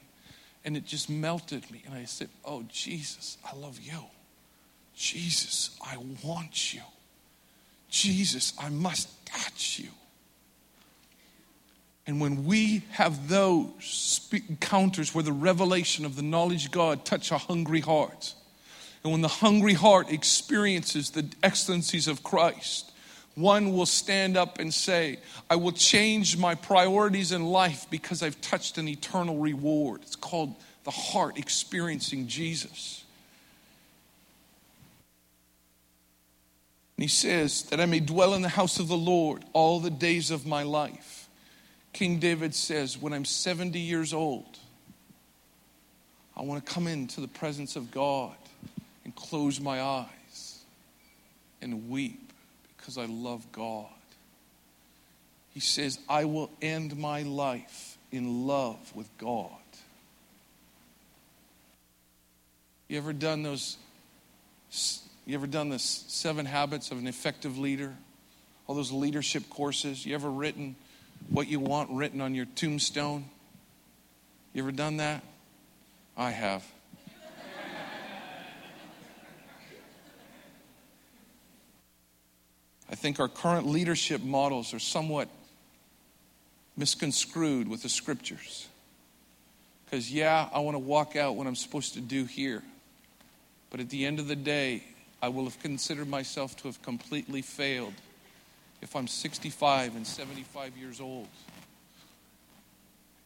[0.65, 1.83] And it just melted me.
[1.85, 4.03] And I said, Oh, Jesus, I love you.
[4.95, 6.81] Jesus, I want you.
[7.89, 9.89] Jesus, I must touch you.
[12.05, 17.31] And when we have those encounters where the revelation of the knowledge of God touch
[17.31, 18.33] a hungry heart,
[19.03, 22.88] and when the hungry heart experiences the excellencies of Christ,
[23.39, 28.39] one will stand up and say, I will change my priorities in life because I've
[28.41, 30.01] touched an eternal reward.
[30.03, 33.03] It's called the heart experiencing Jesus.
[36.97, 39.89] And he says, That I may dwell in the house of the Lord all the
[39.89, 41.29] days of my life.
[41.93, 44.57] King David says, When I'm 70 years old,
[46.35, 48.35] I want to come into the presence of God
[49.05, 50.63] and close my eyes
[51.61, 52.28] and weep
[52.79, 53.87] because I love God.
[55.53, 59.51] He says, I will end my life in love with God.
[62.87, 63.77] You ever done those?
[65.25, 67.95] You ever done the seven habits of an effective leader?
[68.67, 70.05] All those leadership courses?
[70.05, 70.75] You ever written
[71.29, 73.25] what you want written on your tombstone?
[74.53, 75.23] You ever done that?
[76.17, 76.65] I have.
[82.89, 85.29] I think our current leadership models are somewhat
[86.75, 88.67] misconstrued with the scriptures.
[89.85, 92.63] Because, yeah, I want to walk out what I'm supposed to do here.
[93.69, 94.83] But at the end of the day,
[95.21, 97.93] I will have considered myself to have completely failed
[98.81, 101.27] if I'm 65 and 75 years old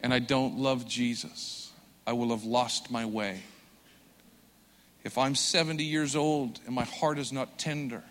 [0.02, 1.72] and I don't love Jesus,
[2.06, 3.42] I will have lost my way.
[5.04, 8.04] If I'm 70 years old and my heart is not tender,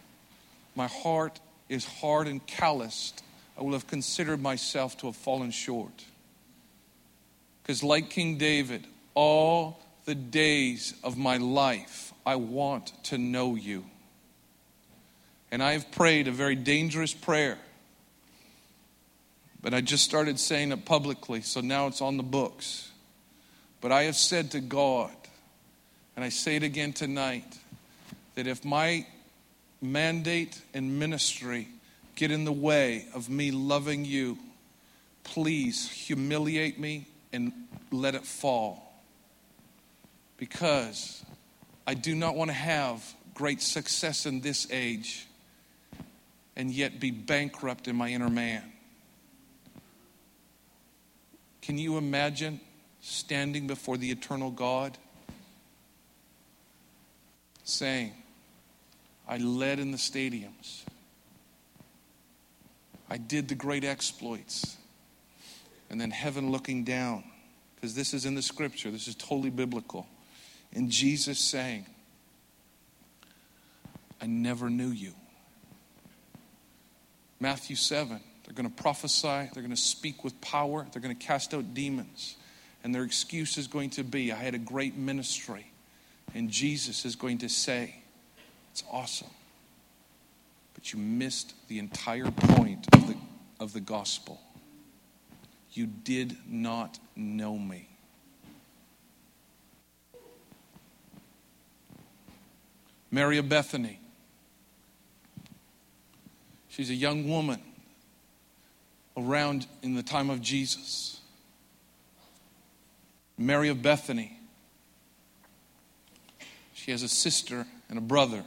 [0.75, 3.23] my heart is hard and calloused,
[3.59, 6.05] I will have considered myself to have fallen short.
[7.63, 13.85] Because, like King David, all the days of my life, I want to know you.
[15.51, 17.59] And I have prayed a very dangerous prayer.
[19.61, 22.91] But I just started saying it publicly, so now it's on the books.
[23.81, 25.13] But I have said to God,
[26.17, 27.59] and I say it again tonight,
[28.35, 29.07] that if my
[29.83, 31.69] mandate and ministry
[32.15, 34.39] get in the way of me loving you,
[35.25, 37.53] please humiliate me and
[37.91, 39.03] let it fall.
[40.37, 41.25] Because
[41.87, 43.03] I do not want to have
[43.35, 45.27] great success in this age
[46.57, 48.63] and yet be bankrupt in my inner man.
[51.63, 52.61] Can you imagine
[53.01, 54.99] standing before the eternal God
[57.65, 58.13] saying,
[59.29, 60.83] I led in the stadiums,
[63.09, 64.77] I did the great exploits,
[65.91, 67.25] and then heaven looking down,
[67.75, 70.07] because this is in the scripture, this is totally biblical,
[70.75, 71.87] and Jesus saying,
[74.21, 75.13] I never knew you.
[77.41, 78.21] Matthew 7.
[78.45, 81.75] They're going to prophesy, they're going to speak with power, they're going to cast out
[81.75, 82.37] demons.
[82.85, 85.73] And their excuse is going to be, I had a great ministry.
[86.35, 88.02] And Jesus is going to say,
[88.73, 89.31] It's awesome.
[90.75, 93.17] But you missed the entire point of the,
[93.61, 94.41] of the gospel.
[95.73, 97.89] You did not know me.
[103.11, 104.01] Mary of Bethany
[106.73, 107.61] She's a young woman
[109.15, 111.21] around in the time of Jesus.
[113.37, 114.39] Mary of Bethany.
[116.73, 118.43] She has a sister and a brother.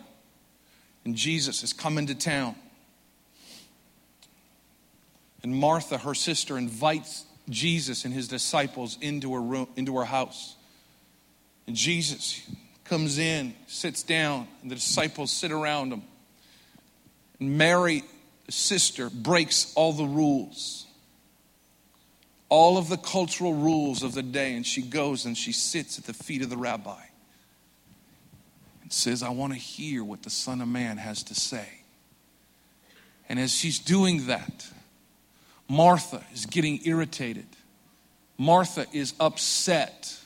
[1.05, 2.55] And Jesus is coming to town.
[5.43, 10.55] And Martha, her sister, invites Jesus and his disciples into her room, into her house.
[11.67, 12.41] And Jesus
[12.83, 16.01] comes in, sits down, and the disciples sit around him.
[17.39, 18.03] And Mary,
[18.47, 20.87] the sister, breaks all the rules,
[22.49, 26.05] all of the cultural rules of the day, and she goes and she sits at
[26.05, 27.01] the feet of the rabbi
[28.85, 31.67] and says, I want to hear what the Son of Man has to say.
[33.27, 34.67] And as she's doing that,
[35.67, 37.47] Martha is getting irritated.
[38.37, 40.19] Martha is upset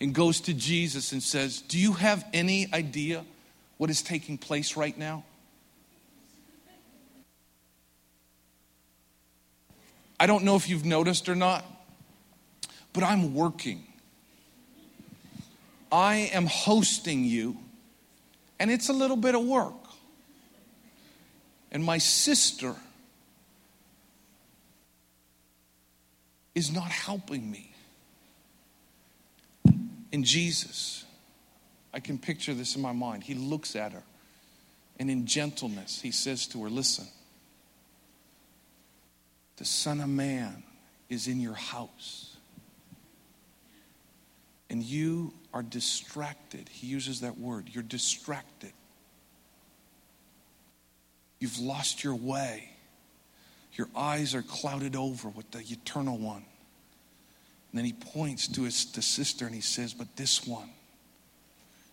[0.00, 3.24] and goes to Jesus and says, Do you have any idea
[3.78, 5.22] what is taking place right now?
[10.18, 11.64] I don't know if you've noticed or not,
[12.92, 13.86] but I'm working.
[15.92, 17.56] I am hosting you,
[18.60, 19.74] and it's a little bit of work.
[21.72, 22.76] And my sister
[26.54, 27.72] is not helping me.
[30.12, 31.04] In Jesus,
[31.94, 33.22] I can picture this in my mind.
[33.24, 34.02] He looks at her,
[34.98, 37.06] and in gentleness, he says to her, Listen,
[39.56, 40.64] the Son of Man
[41.08, 42.29] is in your house,
[44.70, 46.68] and you are distracted.
[46.70, 47.68] He uses that word.
[47.70, 48.72] You're distracted.
[51.40, 52.70] You've lost your way.
[53.74, 56.44] Your eyes are clouded over with the eternal one.
[57.72, 60.70] And then he points to his sister and he says, But this one,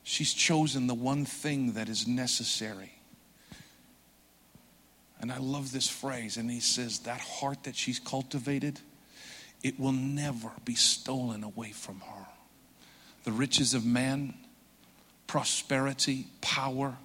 [0.04, 2.92] she's chosen the one thing that is necessary.
[5.20, 6.38] And I love this phrase.
[6.38, 8.80] And he says, That heart that she's cultivated,
[9.64, 12.17] it will never be stolen away from her.
[13.28, 14.36] The riches of man,
[15.28, 16.96] prosperity, power,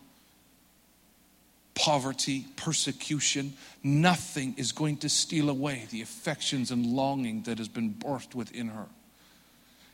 [1.75, 7.93] poverty, persecution, nothing is going to steal away the affections and longing that has been
[7.95, 8.87] birthed within her.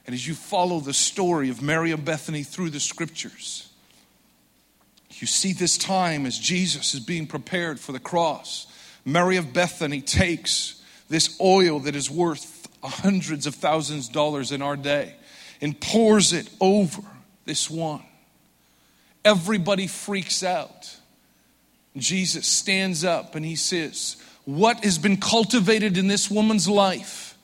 [0.05, 3.71] And as you follow the story of Mary of Bethany through the scriptures,
[5.13, 8.67] you see this time as Jesus is being prepared for the cross.
[9.03, 14.61] Mary of Bethany takes this oil that is worth hundreds of thousands of dollars in
[14.61, 15.15] our day
[15.61, 17.03] and pours it over
[17.45, 18.03] this one.
[19.25, 20.99] Everybody freaks out
[21.99, 27.37] Jesus stands up and he says, What has been cultivated in this woman's life,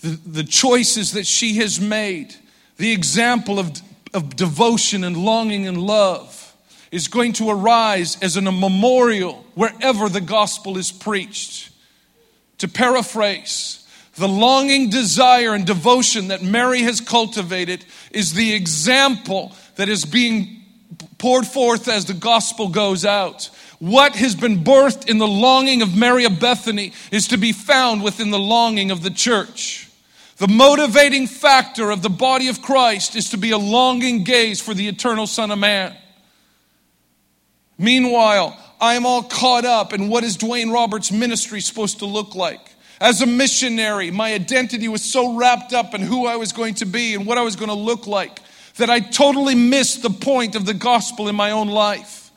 [0.00, 2.34] the, the choices that she has made,
[2.76, 3.80] the example of,
[4.12, 6.40] of devotion and longing and love,
[6.90, 11.70] is going to arise as a memorial wherever the gospel is preached.
[12.58, 13.83] To paraphrase,
[14.16, 20.62] the longing desire and devotion that Mary has cultivated is the example that is being
[21.18, 23.50] poured forth as the gospel goes out.
[23.80, 28.02] What has been birthed in the longing of Mary of Bethany is to be found
[28.02, 29.88] within the longing of the church.
[30.36, 34.74] The motivating factor of the body of Christ is to be a longing gaze for
[34.74, 35.96] the eternal Son of Man.
[37.78, 42.34] Meanwhile, I am all caught up in what is Dwayne Roberts' ministry supposed to look
[42.34, 42.73] like.
[43.00, 46.86] As a missionary, my identity was so wrapped up in who I was going to
[46.86, 48.40] be and what I was going to look like
[48.76, 52.30] that I totally missed the point of the gospel in my own life.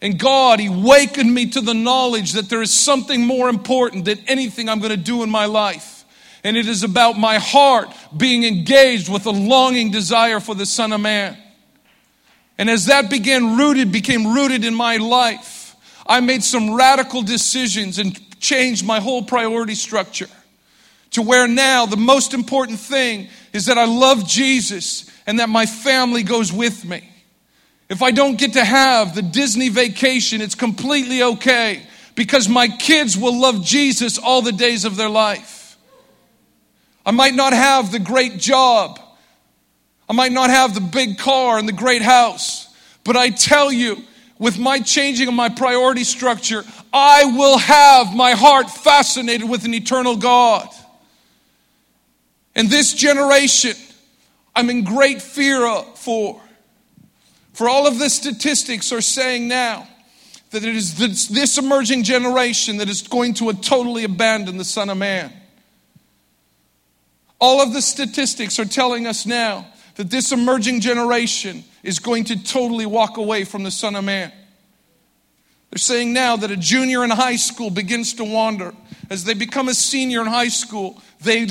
[0.00, 4.18] And God, He wakened me to the knowledge that there is something more important than
[4.26, 6.04] anything I'm going to do in my life.
[6.44, 10.92] And it is about my heart being engaged with a longing desire for the Son
[10.92, 11.36] of Man.
[12.58, 15.74] And as that began rooted, became rooted in my life,
[16.06, 20.28] I made some radical decisions and changed my whole priority structure
[21.10, 25.66] to where now the most important thing is that I love Jesus and that my
[25.66, 27.08] family goes with me.
[27.88, 31.82] If I don't get to have the Disney vacation, it's completely okay
[32.14, 35.76] because my kids will love Jesus all the days of their life.
[37.04, 38.98] I might not have the great job.
[40.08, 42.68] I might not have the big car and the great house.
[43.04, 44.02] But I tell you,
[44.38, 49.74] with my changing of my priority structure, I will have my heart fascinated with an
[49.74, 50.68] eternal God.
[52.54, 53.74] And this generation,
[54.54, 55.66] I'm in great fear
[55.96, 56.40] for.
[57.52, 59.88] For all of the statistics are saying now
[60.50, 64.90] that it is this, this emerging generation that is going to totally abandon the Son
[64.90, 65.32] of Man.
[67.40, 72.42] All of the statistics are telling us now that this emerging generation is going to
[72.42, 74.32] totally walk away from the Son of Man.
[75.70, 78.74] They're saying now that a junior in high school begins to wander.
[79.08, 81.46] As they become a senior in high school, they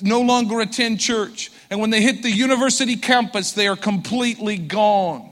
[0.00, 1.50] no longer attend church.
[1.70, 5.28] And when they hit the university campus, they are completely gone.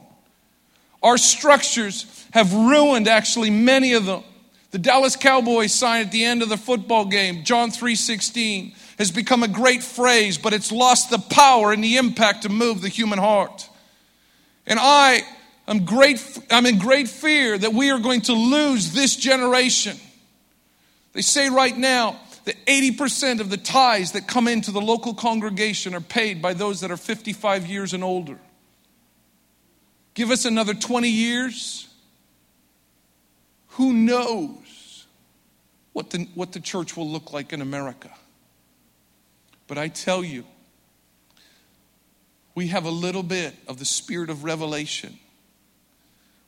[1.03, 4.25] Our structures have ruined actually many of them.
[4.73, 9.45] The Dallas Cowboys sign at the end of the football game, John 3:16, has become
[9.45, 13.19] a great phrase, but it's lost the power and the impact to move the human
[13.21, 13.68] heart.
[14.69, 15.23] And I
[15.67, 19.97] am great, I'm in great fear that we are going to lose this generation.
[21.15, 25.95] They say right now that 80% of the tithes that come into the local congregation
[25.95, 28.39] are paid by those that are 55 years and older.
[30.13, 31.89] Give us another 20 years.
[33.69, 35.07] Who knows
[35.95, 38.11] what the, what the church will look like in America?
[39.67, 40.45] But I tell you,
[42.59, 45.17] we have a little bit of the spirit of revelation.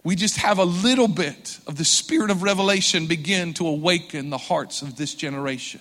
[0.03, 4.37] We just have a little bit of the spirit of revelation begin to awaken the
[4.37, 5.81] hearts of this generation.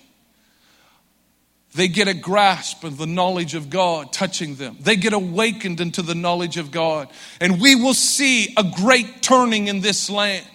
[1.73, 4.77] They get a grasp of the knowledge of God touching them.
[4.79, 7.09] They get awakened into the knowledge of God.
[7.41, 10.45] And we will see a great turning in this land.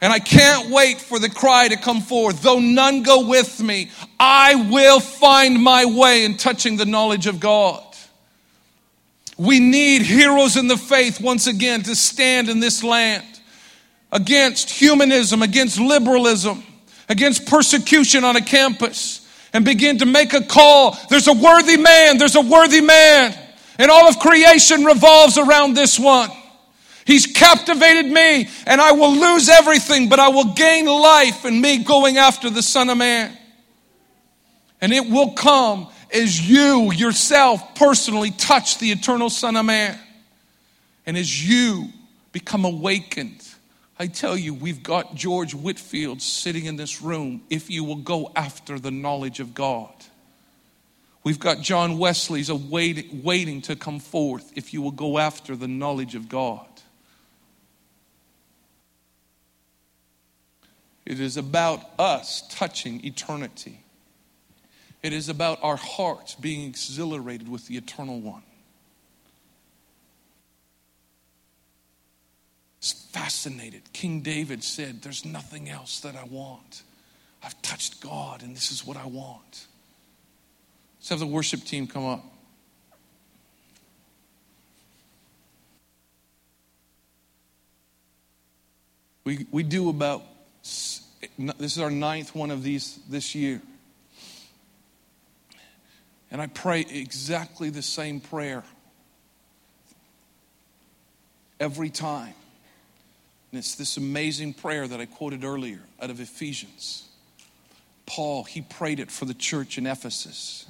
[0.00, 2.40] And I can't wait for the cry to come forth.
[2.40, 7.40] Though none go with me, I will find my way in touching the knowledge of
[7.40, 7.84] God.
[9.36, 13.24] We need heroes in the faith once again to stand in this land
[14.12, 16.62] against humanism, against liberalism,
[17.08, 20.96] against persecution on a campus, and begin to make a call.
[21.10, 23.36] There's a worthy man, there's a worthy man.
[23.76, 26.30] And all of creation revolves around this one.
[27.04, 31.78] He's captivated me, and I will lose everything, but I will gain life in me
[31.78, 33.36] going after the Son of Man.
[34.80, 39.98] And it will come as you yourself personally touch the eternal Son of Man,
[41.04, 41.88] and as you
[42.32, 43.42] become awakened,
[43.98, 48.30] I tell you, we've got George Whitefield sitting in this room if you will go
[48.34, 49.92] after the knowledge of God.
[51.24, 55.68] We've got John Wesley's waiting, waiting to come forth if you will go after the
[55.68, 56.66] knowledge of God.
[61.06, 63.83] It is about us touching eternity.
[65.04, 68.42] It is about our hearts being exhilarated with the eternal one.
[72.78, 73.82] It's fascinated.
[73.92, 76.84] King David said, There's nothing else that I want.
[77.42, 79.66] I've touched God, and this is what I want.
[80.98, 82.24] Let's have the worship team come up.
[89.24, 90.22] We, we do about,
[90.62, 91.02] this
[91.60, 93.60] is our ninth one of these this year.
[96.30, 98.64] And I pray exactly the same prayer
[101.60, 102.34] every time.
[103.52, 107.08] And it's this amazing prayer that I quoted earlier out of Ephesians.
[108.06, 110.66] Paul, he prayed it for the church in Ephesus.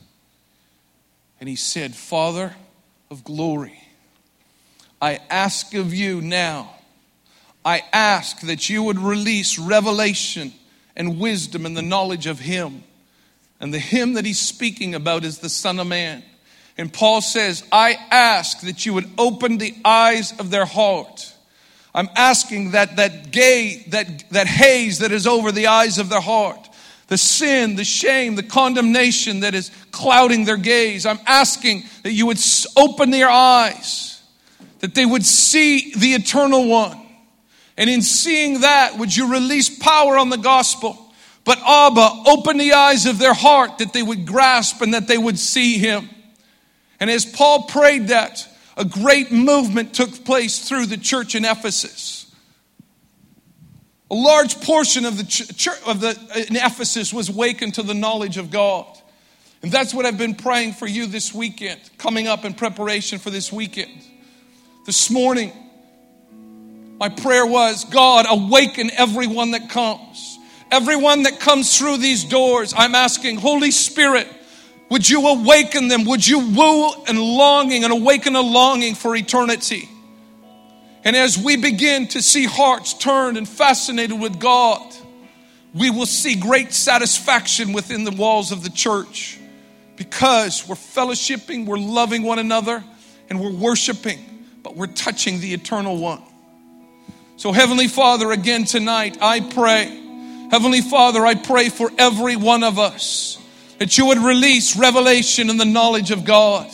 [1.40, 2.54] And he said, Father
[3.10, 3.80] of glory,
[5.00, 6.74] I ask of you now,
[7.64, 10.52] I ask that you would release revelation
[10.94, 12.84] and wisdom and the knowledge of him
[13.60, 16.22] and the hymn that he's speaking about is the Son of Man.
[16.76, 21.32] And Paul says, I ask that you would open the eyes of their heart.
[21.94, 26.20] I'm asking that that gay, that, that haze that is over the eyes of their
[26.20, 26.68] heart,
[27.06, 31.06] the sin, the shame, the condemnation that is clouding their gaze.
[31.06, 32.40] I'm asking that you would
[32.76, 34.20] open their eyes,
[34.80, 37.00] that they would see the eternal one.
[37.76, 41.03] And in seeing that, would you release power on the gospel?
[41.44, 45.18] But Abba, open the eyes of their heart that they would grasp and that they
[45.18, 46.08] would see him.
[46.98, 52.34] And as Paul prayed that, a great movement took place through the church in Ephesus.
[54.10, 57.94] A large portion of the church of the uh, in Ephesus was awakened to the
[57.94, 58.86] knowledge of God.
[59.62, 63.30] And that's what I've been praying for you this weekend, coming up in preparation for
[63.30, 64.02] this weekend.
[64.84, 65.52] This morning,
[66.98, 70.33] my prayer was, God, awaken everyone that comes.
[70.74, 74.26] Everyone that comes through these doors, I'm asking, Holy Spirit,
[74.90, 76.04] would you awaken them?
[76.06, 79.88] Would you woo and longing and awaken a longing for eternity?
[81.04, 84.82] And as we begin to see hearts turned and fascinated with God,
[85.72, 89.38] we will see great satisfaction within the walls of the church
[89.94, 92.82] because we're fellowshipping, we're loving one another,
[93.30, 94.18] and we're worshiping,
[94.64, 96.22] but we're touching the eternal one.
[97.36, 100.00] So, Heavenly Father, again tonight, I pray
[100.54, 103.38] Heavenly Father, I pray for every one of us
[103.80, 106.70] that you would release revelation and the knowledge of God.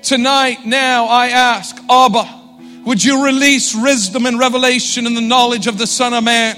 [0.00, 5.76] Tonight, now, I ask, Abba, would you release wisdom and revelation and the knowledge of
[5.76, 6.56] the Son of Man?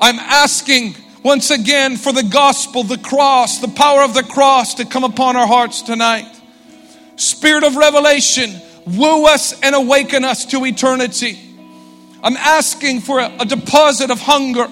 [0.00, 4.86] I'm asking once again for the gospel, the cross, the power of the cross to
[4.86, 6.34] come upon our hearts tonight.
[7.16, 11.38] Spirit of revelation, woo us and awaken us to eternity.
[12.22, 14.66] I'm asking for a, a deposit of hunger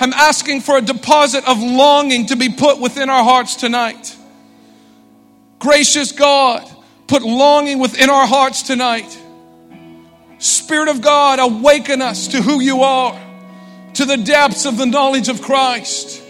[0.00, 4.16] I'm asking for a deposit of longing to be put within our hearts tonight.
[5.58, 6.66] Gracious God,
[7.06, 9.18] put longing within our hearts tonight.
[10.38, 13.20] Spirit of God, awaken us to who you are,
[13.94, 16.22] to the depths of the knowledge of Christ.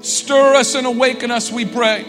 [0.00, 2.06] Stir us and awaken us, we pray.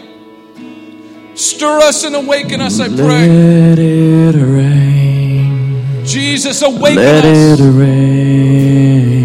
[1.34, 3.28] Stir us and awaken us, I pray.
[3.28, 6.04] Let it rain.
[6.06, 7.60] Jesus, awaken Let us.
[7.60, 9.17] it rain.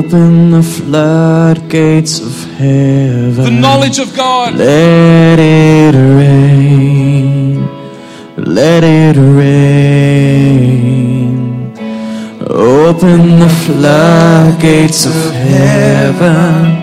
[0.00, 3.34] Open the floodgates of heaven.
[3.34, 4.54] The knowledge of God.
[4.54, 7.68] Let it rain.
[8.38, 10.56] Let it rain.
[12.48, 16.82] Open the floodgates of heaven.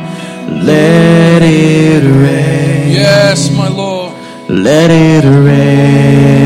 [0.64, 2.92] Let it rain.
[2.92, 4.14] Yes, my Lord.
[4.48, 6.38] Let it rain.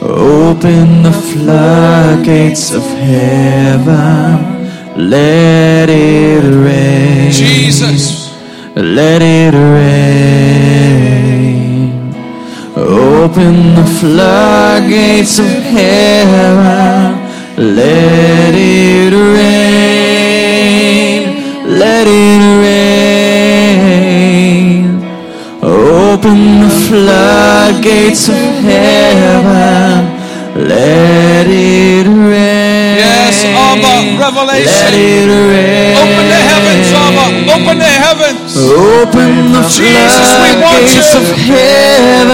[0.00, 4.49] Open the floodgates of heaven.
[5.00, 7.32] Let it rain.
[7.32, 8.34] Jesus.
[8.76, 11.00] Let it rain.
[12.76, 17.16] Open the floodgates of heaven.
[17.56, 20.40] Let it rain.
[21.78, 23.80] Let it rain.
[25.62, 28.34] Open the floodgates of
[28.68, 30.04] heaven.
[30.68, 32.39] Let it rain.
[33.44, 34.92] Abba, revelation.
[35.96, 37.24] Open the heavens, Abba.
[37.54, 38.50] Open the heavens.
[38.56, 41.00] Open the Jesus, we want you.
[41.18, 42.30] of heaven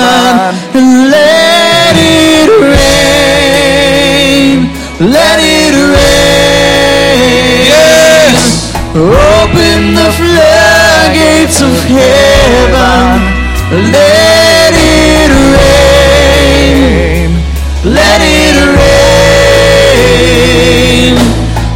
[0.74, 4.56] and let it rain.
[5.00, 7.68] Let it rain.
[7.72, 8.72] Yes.
[8.94, 13.20] Open the floodgates of heaven.
[13.92, 14.15] Let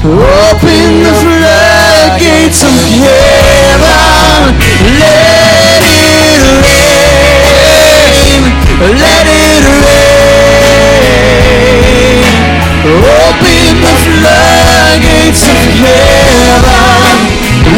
[0.02, 2.72] Open the floodgates of
[3.04, 4.56] heaven.
[4.96, 7.20] Let it rain.
[8.80, 10.24] Let it rain.
[12.80, 16.64] Open the floodgates of heaven.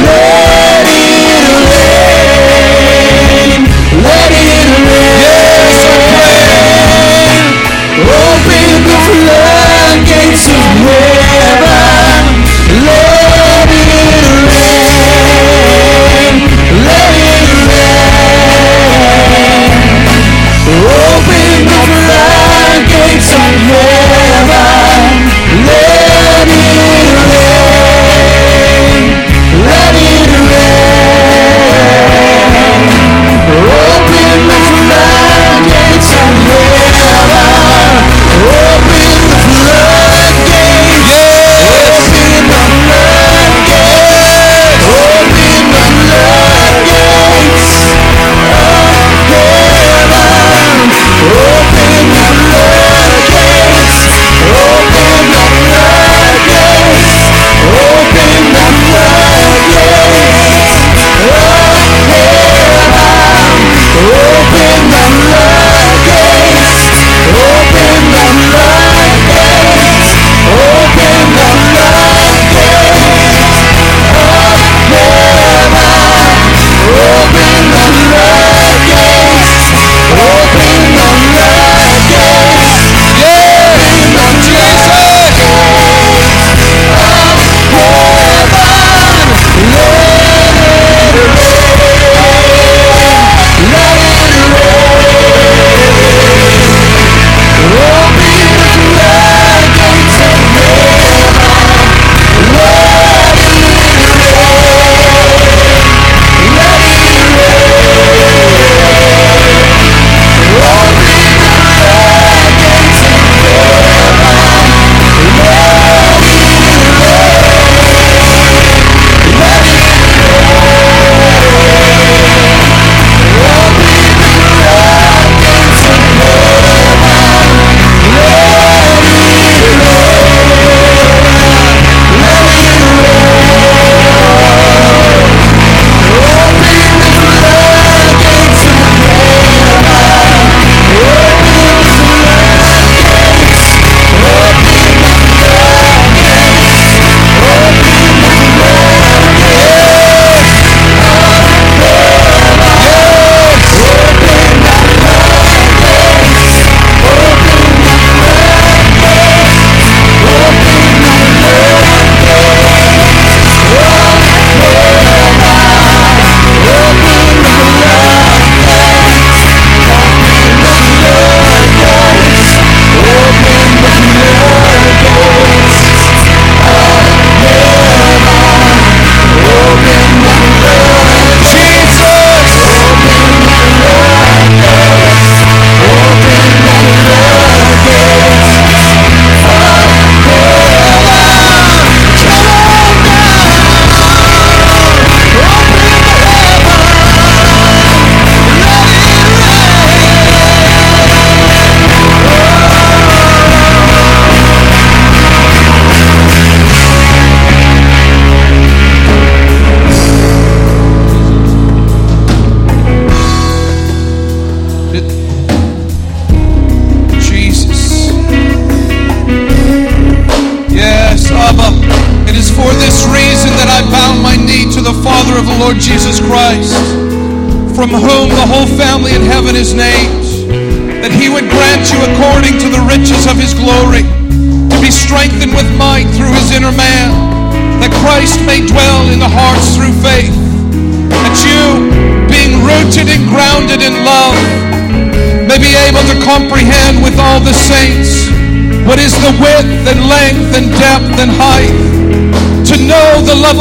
[0.07, 1.43] Let it
[1.75, 3.67] rain.
[3.99, 5.43] Let it rain.
[7.99, 11.22] Open the floodgates of heaven.
[23.33, 23.82] Floodgates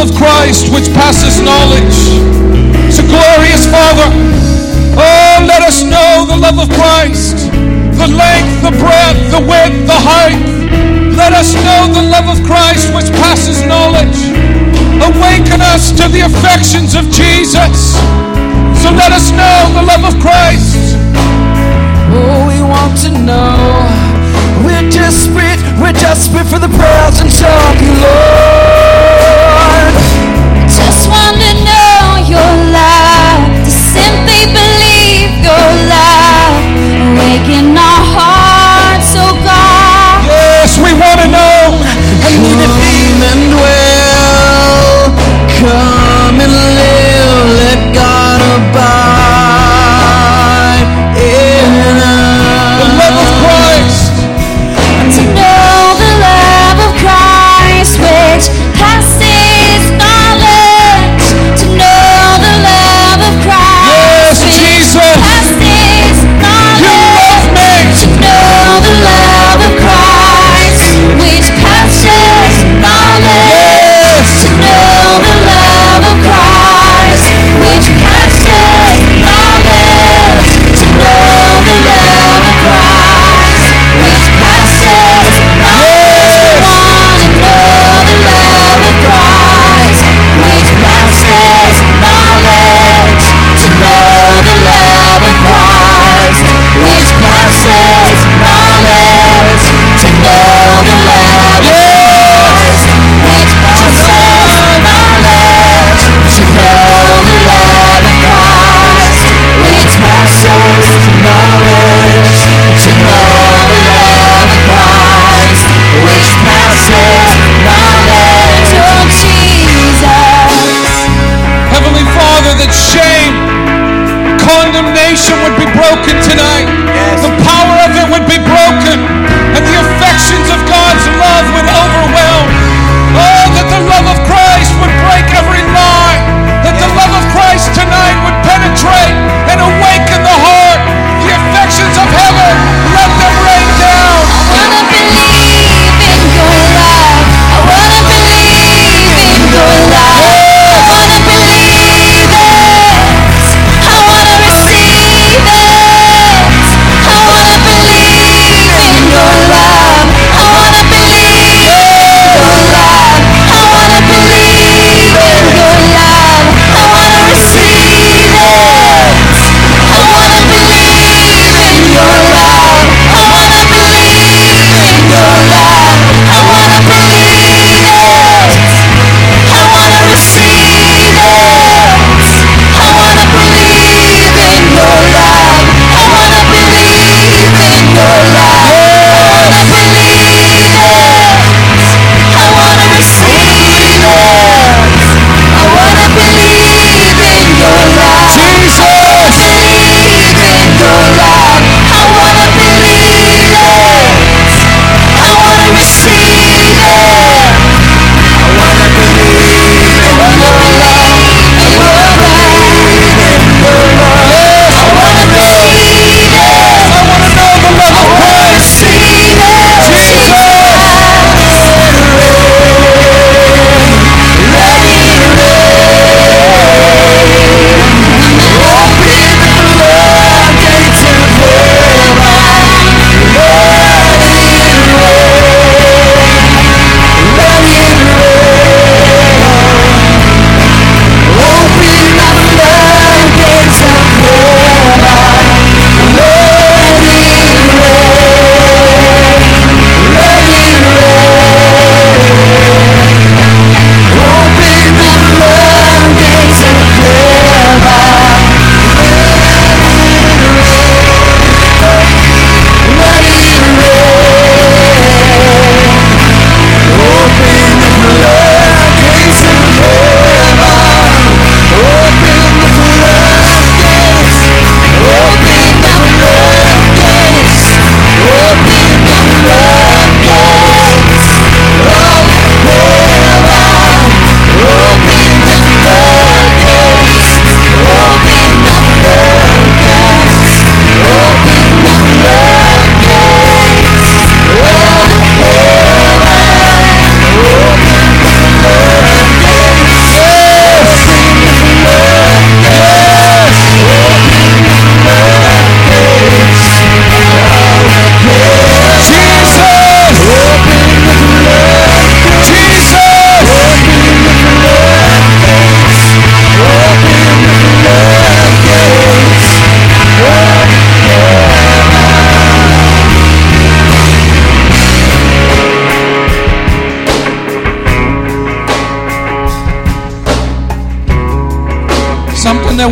[0.02, 1.94] of Christ which passes knowledge.
[2.90, 4.10] So glorious Father,
[4.98, 7.38] oh, let us know the love of Christ,
[8.02, 10.42] the length, the breadth, the width, the height.
[11.14, 14.18] Let us know the love of Christ which passes knowledge.
[15.06, 17.94] Awaken us to the affections of Jesus.
[18.82, 20.98] So let us know the love of Christ.
[22.10, 23.86] Oh, we want to know.
[24.66, 27.61] We're desperate, we're desperate for the presence of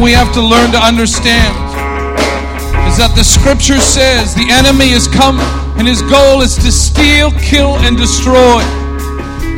[0.01, 1.51] we have to learn to understand
[2.87, 5.35] is that the scripture says the enemy is come
[5.75, 8.63] and his goal is to steal, kill, and destroy.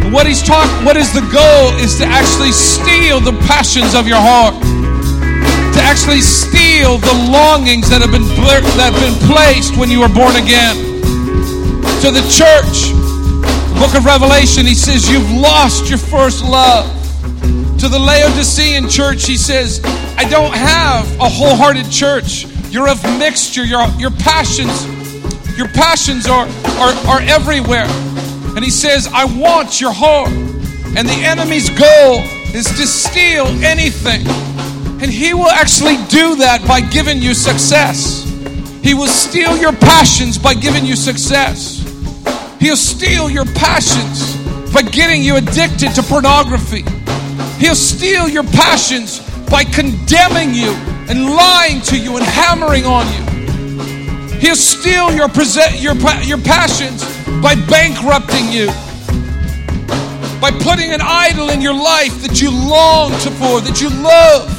[0.01, 1.77] And what he's talking, what is the goal?
[1.77, 8.01] Is to actually steal the passions of your heart, to actually steal the longings that
[8.01, 8.25] have been
[8.77, 10.77] that have been placed when you were born again.
[12.01, 12.93] To the church,
[13.77, 17.00] book of Revelation, he says, You've lost your first love.
[17.81, 19.81] To the Laodicean church, he says,
[20.15, 22.45] I don't have a wholehearted church.
[22.69, 23.65] You're of mixture.
[23.65, 24.85] Your, your passions,
[25.57, 27.87] your passions are, are, are everywhere.
[28.55, 30.29] And he says, I want your heart.
[30.29, 32.19] And the enemy's goal
[32.53, 34.27] is to steal anything.
[35.01, 38.23] And he will actually do that by giving you success.
[38.83, 41.81] He will steal your passions by giving you success.
[42.59, 44.37] He'll steal your passions
[44.71, 46.83] by getting you addicted to pornography.
[47.61, 50.71] He'll steal your passions by condemning you
[51.07, 54.39] and lying to you and hammering on you.
[54.39, 55.29] He'll steal your,
[55.77, 55.93] your,
[56.23, 57.05] your passions
[57.39, 58.65] by bankrupting you,
[60.41, 64.49] by putting an idol in your life that you long to for, that you love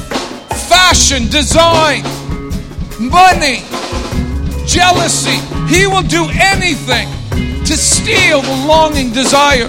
[0.69, 2.03] fashion, design,
[3.01, 3.63] money,
[4.65, 5.35] jealousy.
[5.67, 7.09] He will do anything
[7.65, 9.67] to steal the longing desire.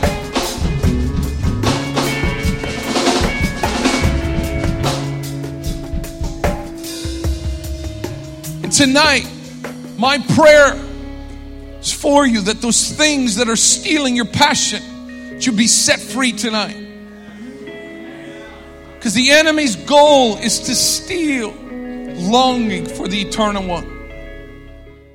[8.74, 9.26] Tonight,
[9.96, 10.74] my prayer
[11.80, 16.32] is for you that those things that are stealing your passion should be set free
[16.32, 16.76] tonight.
[18.94, 23.84] Because the enemy's goal is to steal longing for the eternal one.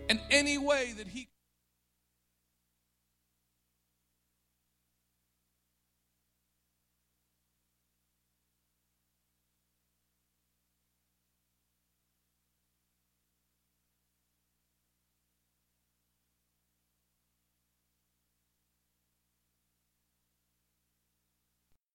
[0.09, 1.28] And any way that he